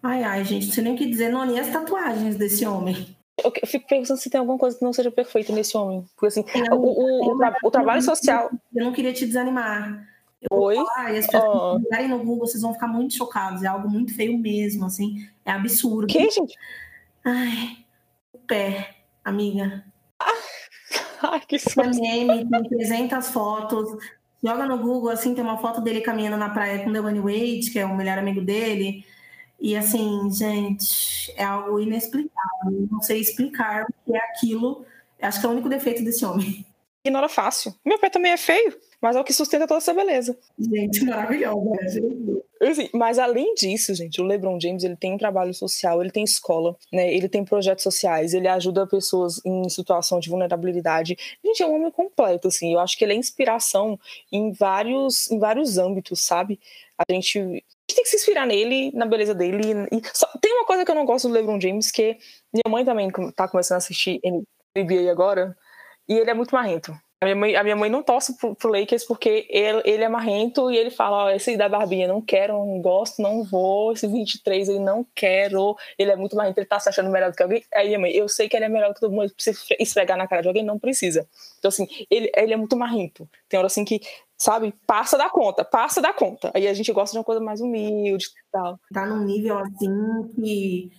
[0.04, 3.16] Ai, ai, gente, não sei nem o que dizer, não, nem as tatuagens desse homem.
[3.42, 6.04] Eu fico pensando se tem alguma coisa que não seja perfeita nesse homem.
[6.14, 8.50] Porque assim, o, o, o, tra o, trabalho social.
[8.74, 10.06] Eu não queria te desanimar.
[10.42, 10.76] Eu Oi?
[10.76, 11.86] Falar, e as pessoas oh.
[11.86, 13.62] olharem no Google, vocês vão ficar muito chocados.
[13.62, 15.26] É algo muito feio mesmo, assim.
[15.42, 16.06] É absurdo.
[16.06, 16.54] Que, gente?
[17.24, 17.78] Ai,
[18.30, 19.84] o pé, amiga.
[21.22, 21.80] Ai, que susto.
[21.80, 23.96] É meme, tem 300 fotos.
[24.44, 27.70] Joga no Google, assim, tem uma foto dele caminhando na praia com o Dewayne Wade,
[27.72, 29.02] que é o melhor amigo dele.
[29.60, 32.88] E assim, gente, é algo inexplicável.
[32.90, 34.84] Não sei explicar o que é aquilo.
[35.20, 36.66] Acho que é o único defeito desse homem.
[37.06, 37.74] Ignora fácil.
[37.84, 40.38] Meu pé também é feio, mas é o que sustenta toda essa beleza.
[40.58, 42.40] Gente, maravilhosa, né?
[42.62, 46.24] Assim, mas além disso, gente, o LeBron James ele tem um trabalho social, ele tem
[46.24, 47.12] escola, né?
[47.12, 51.14] Ele tem projetos sociais, ele ajuda pessoas em situação de vulnerabilidade.
[51.44, 52.72] Gente, é um homem completo, assim.
[52.72, 54.00] Eu acho que ele é inspiração
[54.32, 56.58] em vários, em vários âmbitos, sabe?
[56.96, 57.62] A gente
[57.94, 59.88] gente tem que se inspirar nele, na beleza dele.
[60.12, 62.18] Só, tem uma coisa que eu não gosto do LeBron James, que
[62.52, 64.20] minha mãe também tá começando a assistir
[64.76, 65.56] NBA agora,
[66.08, 66.92] e ele é muito marrento.
[67.20, 70.08] A minha mãe, a minha mãe não torce pro, pro Lakers porque ele, ele é
[70.08, 73.92] marrento e ele fala: Ó, esse aí da Barbinha, não quero, não gosto, não vou.
[73.92, 75.74] Esse 23 ele não quero.
[75.98, 77.64] Ele é muito marrento, ele tá se achando melhor do que alguém.
[77.72, 80.26] Aí, minha mãe, eu sei que ele é melhor que todo mundo, precisa esfregar na
[80.26, 81.26] cara de alguém, não precisa.
[81.58, 83.26] Então, assim, ele, ele é muito marrento.
[83.48, 84.00] Tem hora assim que
[84.44, 84.74] sabe?
[84.86, 86.50] Passa da conta, passa da conta.
[86.52, 88.78] Aí a gente gosta de uma coisa mais humilde e tal.
[88.92, 90.90] Tá num nível assim que,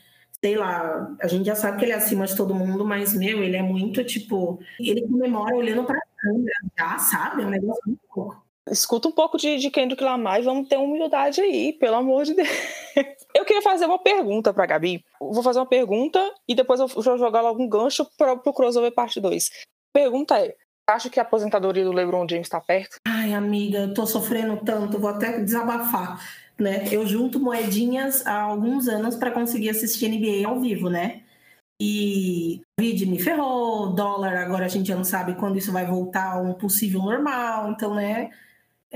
[0.43, 3.43] sei lá, a gente já sabe que ele é acima de todo mundo, mas, meu,
[3.43, 7.43] ele é muito, tipo, ele comemora olhando pra câmera, já, sabe?
[7.43, 8.43] É um negócio muito pouco.
[8.67, 12.34] Escuta um pouco de, de Kendrick Lamar e vamos ter humildade aí, pelo amor de
[12.34, 12.49] Deus.
[13.36, 15.05] Eu queria fazer uma pergunta pra Gabi.
[15.19, 18.93] Vou fazer uma pergunta e depois eu vou jogar logo um gancho para pro crossover
[18.93, 19.49] parte 2.
[19.91, 20.55] Pergunta é:
[20.88, 22.97] acha que a aposentadoria do LeBron James está perto?
[23.07, 26.19] Ai, amiga, eu tô sofrendo tanto, vou até desabafar,
[26.57, 26.88] né?
[26.91, 31.21] Eu junto moedinhas há alguns anos para conseguir assistir NBA ao vivo, né?
[31.79, 36.33] E vídeo me ferrou, dólar, agora a gente já não sabe quando isso vai voltar
[36.33, 38.29] a um possível normal, então, né?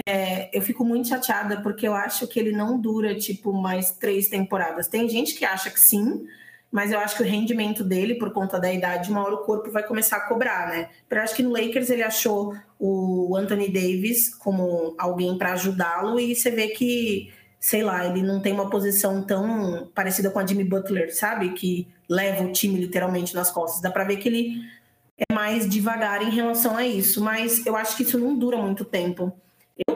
[0.07, 4.29] É, eu fico muito chateada porque eu acho que ele não dura, tipo, mais três
[4.29, 4.87] temporadas.
[4.87, 6.25] Tem gente que acha que sim,
[6.72, 9.72] mas eu acho que o rendimento dele, por conta da idade, uma hora o corpo
[9.72, 10.89] vai começar a cobrar, né?
[11.09, 16.36] Eu acho que no Lakers ele achou o Anthony Davis como alguém para ajudá-lo e
[16.36, 20.63] você vê que, sei lá, ele não tem uma posição tão parecida com a Jimmy
[20.63, 21.53] Butler, sabe?
[21.53, 23.82] Que leva o time literalmente nas costas.
[23.82, 24.61] Dá para ver que ele
[25.17, 28.86] é mais devagar em relação a isso, mas eu acho que isso não dura muito
[28.86, 29.34] tempo.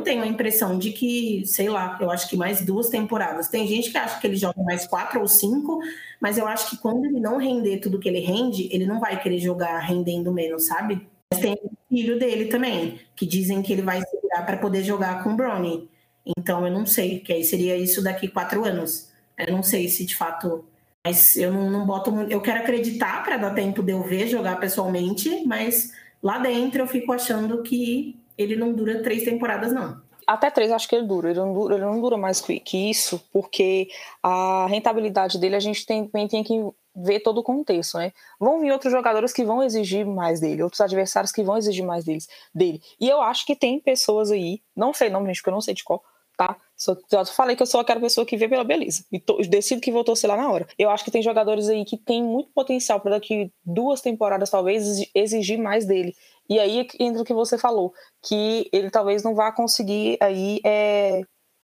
[0.04, 3.47] Tenho a impressão de que, sei lá, eu acho que mais duas temporadas.
[3.47, 5.80] Tem gente que acha que ele joga mais quatro ou cinco,
[6.20, 9.22] mas eu acho que quando ele não render tudo que ele rende, ele não vai
[9.22, 11.08] querer jogar rendendo menos, sabe?
[11.32, 15.24] Mas tem o filho dele também, que dizem que ele vai segurar para poder jogar
[15.24, 15.89] com o Brony.
[16.38, 19.12] Então eu não sei, que aí seria isso daqui quatro anos.
[19.38, 20.66] Eu não sei se de fato.
[21.06, 22.12] Mas eu não, não boto.
[22.30, 25.91] Eu quero acreditar para dar tempo de eu ver jogar pessoalmente, mas
[26.22, 30.01] lá dentro eu fico achando que ele não dura três temporadas, não.
[30.25, 31.29] Até três acho que ele dura.
[31.29, 33.88] Ele não dura, ele não dura mais que isso, porque
[34.21, 36.53] a rentabilidade dele a gente tem, tem que
[36.95, 38.11] ver todo o contexto, né?
[38.39, 42.05] Vão vir outros jogadores que vão exigir mais dele, outros adversários que vão exigir mais
[42.05, 42.81] deles, dele.
[42.99, 45.73] E eu acho que tem pessoas aí, não sei não, gente, porque eu não sei
[45.73, 46.03] de qual,
[46.38, 46.55] tá?
[46.84, 49.05] Só, já falei que eu sou aquela pessoa que vê pela beleza.
[49.09, 50.67] E to, decido que vou torcer lá na hora.
[50.77, 55.09] Eu acho que tem jogadores aí que tem muito potencial para daqui duas temporadas, talvez,
[55.15, 56.13] exigir mais dele.
[56.49, 61.21] E aí entra o que você falou, que ele talvez não vá conseguir aí é,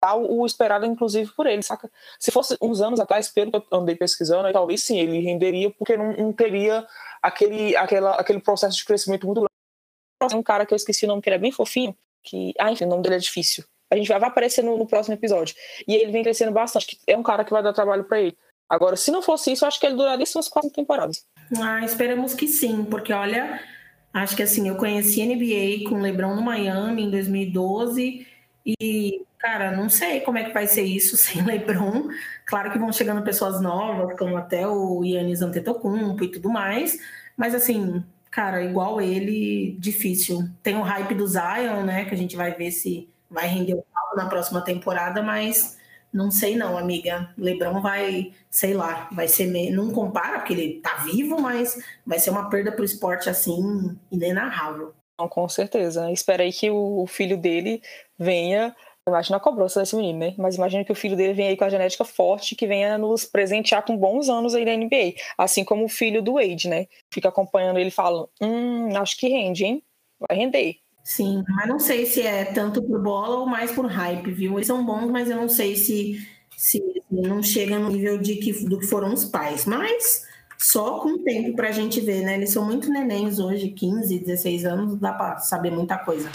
[0.02, 1.90] dar o esperado, inclusive, por ele, saca?
[2.18, 5.70] Se fosse uns anos atrás, pelo que eu andei pesquisando, aí, talvez sim, ele renderia,
[5.72, 6.86] porque não, não teria
[7.20, 10.34] aquele, aquela, aquele processo de crescimento muito grande.
[10.34, 12.86] Um cara que eu esqueci o nome, que ele é bem fofinho, que, ah, enfim,
[12.86, 13.62] o nome dele é difícil.
[13.92, 15.54] A gente vai, vai aparecer no, no próximo episódio.
[15.86, 18.36] E ele vem crescendo bastante, é um cara que vai dar trabalho para ele.
[18.68, 21.26] Agora, se não fosse isso, eu acho que ele duraria umas quatro temporadas.
[21.60, 23.60] Ah, esperamos que sim, porque olha,
[24.12, 28.26] Acho que assim, eu conheci NBA com o LeBron no Miami em 2012
[28.80, 32.08] e, cara, não sei como é que vai ser isso sem LeBron.
[32.44, 36.98] Claro que vão chegando pessoas novas, como até o Yannis Antetokounmpo e tudo mais,
[37.36, 40.46] mas assim, cara, igual ele, difícil.
[40.62, 43.84] Tem o hype do Zion, né, que a gente vai ver se vai render o
[44.14, 45.78] na próxima temporada, mas
[46.12, 47.32] não sei não, amiga.
[47.38, 52.18] Lebron vai, sei lá, vai ser meio, não compara porque ele tá vivo, mas vai
[52.18, 54.94] ser uma perda pro esporte assim inenarrável.
[55.18, 56.10] Não, com certeza.
[56.12, 57.80] Espera aí que o filho dele
[58.18, 58.74] venha
[59.06, 60.34] Imagina a cobrança desse menino, né?
[60.38, 63.24] Mas imagina que o filho dele venha aí com a genética forte, que venha nos
[63.24, 65.14] presentear com bons anos aí na NBA.
[65.36, 66.86] Assim como o filho do Wade, né?
[67.12, 69.82] Fica acompanhando ele e fala: Hum, acho que rende, hein?
[70.20, 70.76] Vai render.
[71.04, 74.54] Sim, mas não sei se é tanto por bola ou mais por hype, viu?
[74.54, 76.16] Eles são bons, mas eu não sei se,
[76.56, 76.80] se
[77.10, 79.66] não chega no nível de que, do que foram os pais.
[79.66, 80.24] Mas
[80.58, 82.36] só com o tempo para a gente ver, né?
[82.36, 86.30] Eles são muito nenéns hoje, 15, 16 anos, dá para saber muita coisa.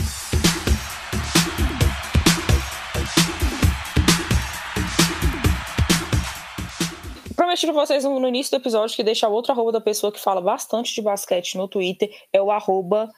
[7.48, 10.42] prometi pra vocês no início do episódio que deixar outro arroba da pessoa que fala
[10.42, 13.10] bastante de basquete no Twitter é o arroba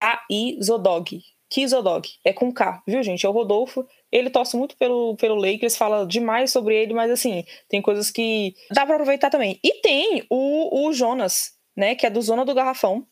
[0.00, 1.22] Aizodog.
[1.50, 2.08] Kizodog.
[2.24, 3.24] É com K, viu, gente?
[3.24, 3.86] É o Rodolfo.
[4.12, 8.54] Ele torce muito pelo, pelo Lakers, fala demais sobre ele, mas assim, tem coisas que
[8.70, 9.58] dá para aproveitar também.
[9.62, 11.94] E tem o, o Jonas, né?
[11.94, 13.06] Que é do Zona do Garrafão.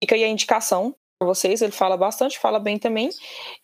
[0.00, 1.62] Fica aí a indicação para vocês.
[1.62, 3.10] Ele fala bastante, fala bem também.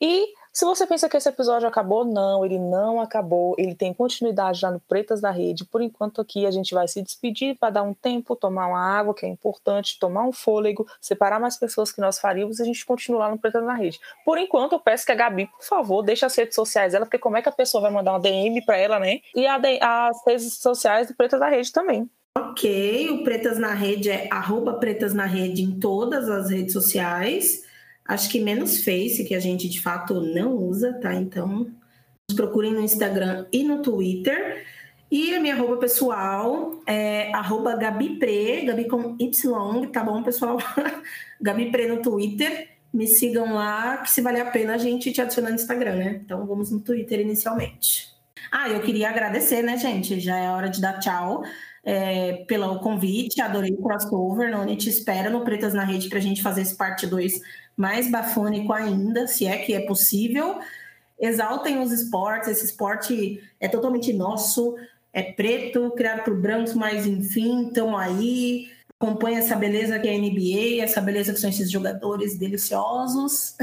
[0.00, 3.56] E se você pensa que esse episódio acabou, não, ele não acabou.
[3.58, 5.64] Ele tem continuidade já no Pretas da Rede.
[5.64, 9.12] Por enquanto, aqui a gente vai se despedir para dar um tempo, tomar uma água,
[9.12, 12.86] que é importante, tomar um fôlego, separar mais pessoas que nós faríamos e a gente
[12.86, 13.98] continuar no Pretas da Rede.
[14.24, 17.18] Por enquanto, eu peço que a Gabi, por favor, deixe as redes sociais dela, porque
[17.18, 19.18] como é que a pessoa vai mandar uma DM para ela, né?
[19.34, 22.08] E as redes sociais do Pretas da Rede também.
[22.38, 27.73] Ok, o Pretas na Rede é arroba Pretas na Rede em todas as redes sociais.
[28.06, 31.14] Acho que menos Face, que a gente de fato não usa, tá?
[31.14, 31.70] Então,
[32.28, 34.64] nos procurem no Instagram e no Twitter.
[35.10, 40.58] E a minha arroba pessoal é arroba Gabipre, Gabi com Y, tá bom, pessoal?
[41.40, 42.70] Gabipre no Twitter.
[42.92, 46.20] Me sigam lá, que se vale a pena a gente te adicionar no Instagram, né?
[46.24, 48.12] Então vamos no Twitter inicialmente.
[48.50, 50.20] Ah, eu queria agradecer, né, gente?
[50.20, 51.42] Já é hora de dar tchau.
[51.84, 54.50] É, pelo convite, adorei o crossover.
[54.50, 57.40] Não, a gente espera no Pretas na Rede para a gente fazer esse parte 2
[57.76, 60.58] mais bafônico ainda, se é que é possível.
[61.18, 64.76] Exaltem os esportes, esse esporte é totalmente nosso,
[65.12, 68.68] é preto, criado por brancos, mas enfim, estamos aí.
[69.00, 73.56] Acompanha essa beleza que é a NBA, essa beleza que são esses jogadores deliciosos.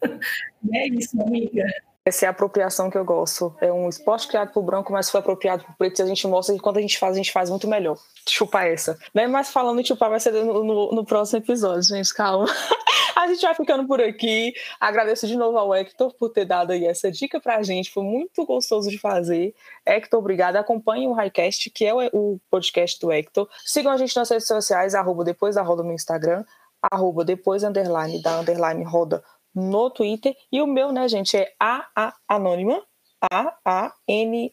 [0.72, 1.66] é isso, amiga.
[2.06, 3.54] Essa é a apropriação que eu gosto.
[3.62, 6.00] É um esporte criado por branco, mas foi apropriado por preto.
[6.00, 7.96] E a gente mostra que quando a gente faz, a gente faz muito melhor.
[8.28, 8.98] Chupar essa.
[9.14, 9.26] Né?
[9.26, 12.12] Mas falando em chupar, vai ser no, no, no próximo episódio, gente.
[12.12, 12.46] Calma.
[13.16, 14.52] A gente vai ficando por aqui.
[14.80, 17.90] Agradeço de novo ao Hector por ter dado aí essa dica pra gente.
[17.90, 19.54] Foi muito gostoso de fazer.
[19.86, 20.56] Hector, obrigado.
[20.56, 23.48] Acompanhem o Highcast, que é o podcast do Hector.
[23.64, 26.44] Sigam a gente nas redes sociais, arroba depois da roda no Instagram,
[26.90, 29.22] arroba depois underline da underline roda
[29.54, 30.34] no Twitter.
[30.50, 32.82] E o meu, né, gente, é a, a anônima
[33.30, 34.50] a-A-N-O-N-N-Y-M-A,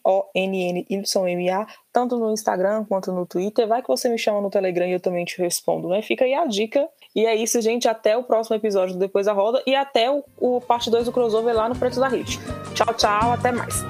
[1.92, 3.68] tanto no Instagram quanto no Twitter.
[3.68, 6.02] Vai que você me chama no Telegram e eu também te respondo, né?
[6.02, 6.88] Fica aí a dica.
[7.16, 7.88] E é isso, gente.
[7.88, 11.12] Até o próximo episódio do Depois da Roda e até o, o parte 2 do
[11.12, 12.40] crossover lá no Preto da Hit.
[12.74, 13.34] Tchau, tchau.
[13.34, 13.84] Até mais.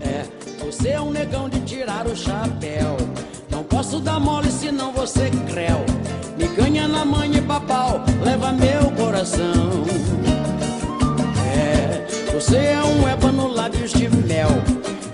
[0.00, 0.24] É,
[0.64, 2.96] você é um negão de tirar o chapéu.
[3.50, 5.84] Não posso dar mole senão você creu.
[6.36, 9.84] Me ganha na mãe e papau, leva meu coração.
[12.34, 14.48] Você é um ébano lábios de mel.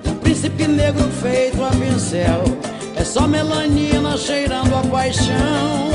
[0.06, 2.44] Um príncipe negro feito a pincel.
[2.96, 5.90] É só melanina cheirando a paixão.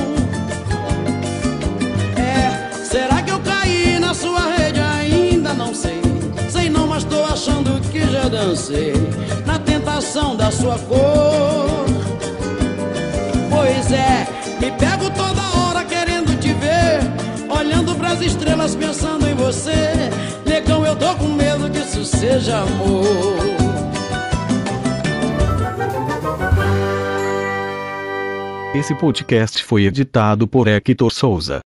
[2.15, 4.79] É, será que eu caí na sua rede?
[4.79, 5.99] Ainda não sei.
[6.47, 8.93] Sei não, mas tô achando que já dancei
[9.47, 11.85] Na tentação da sua cor.
[13.49, 14.27] Pois é,
[14.61, 16.99] me pego toda hora querendo te ver
[17.49, 20.11] Olhando pras estrelas pensando em você
[20.99, 23.55] tô com medo que isso seja amor.
[28.75, 31.59] Esse podcast foi editado por Hector Souza.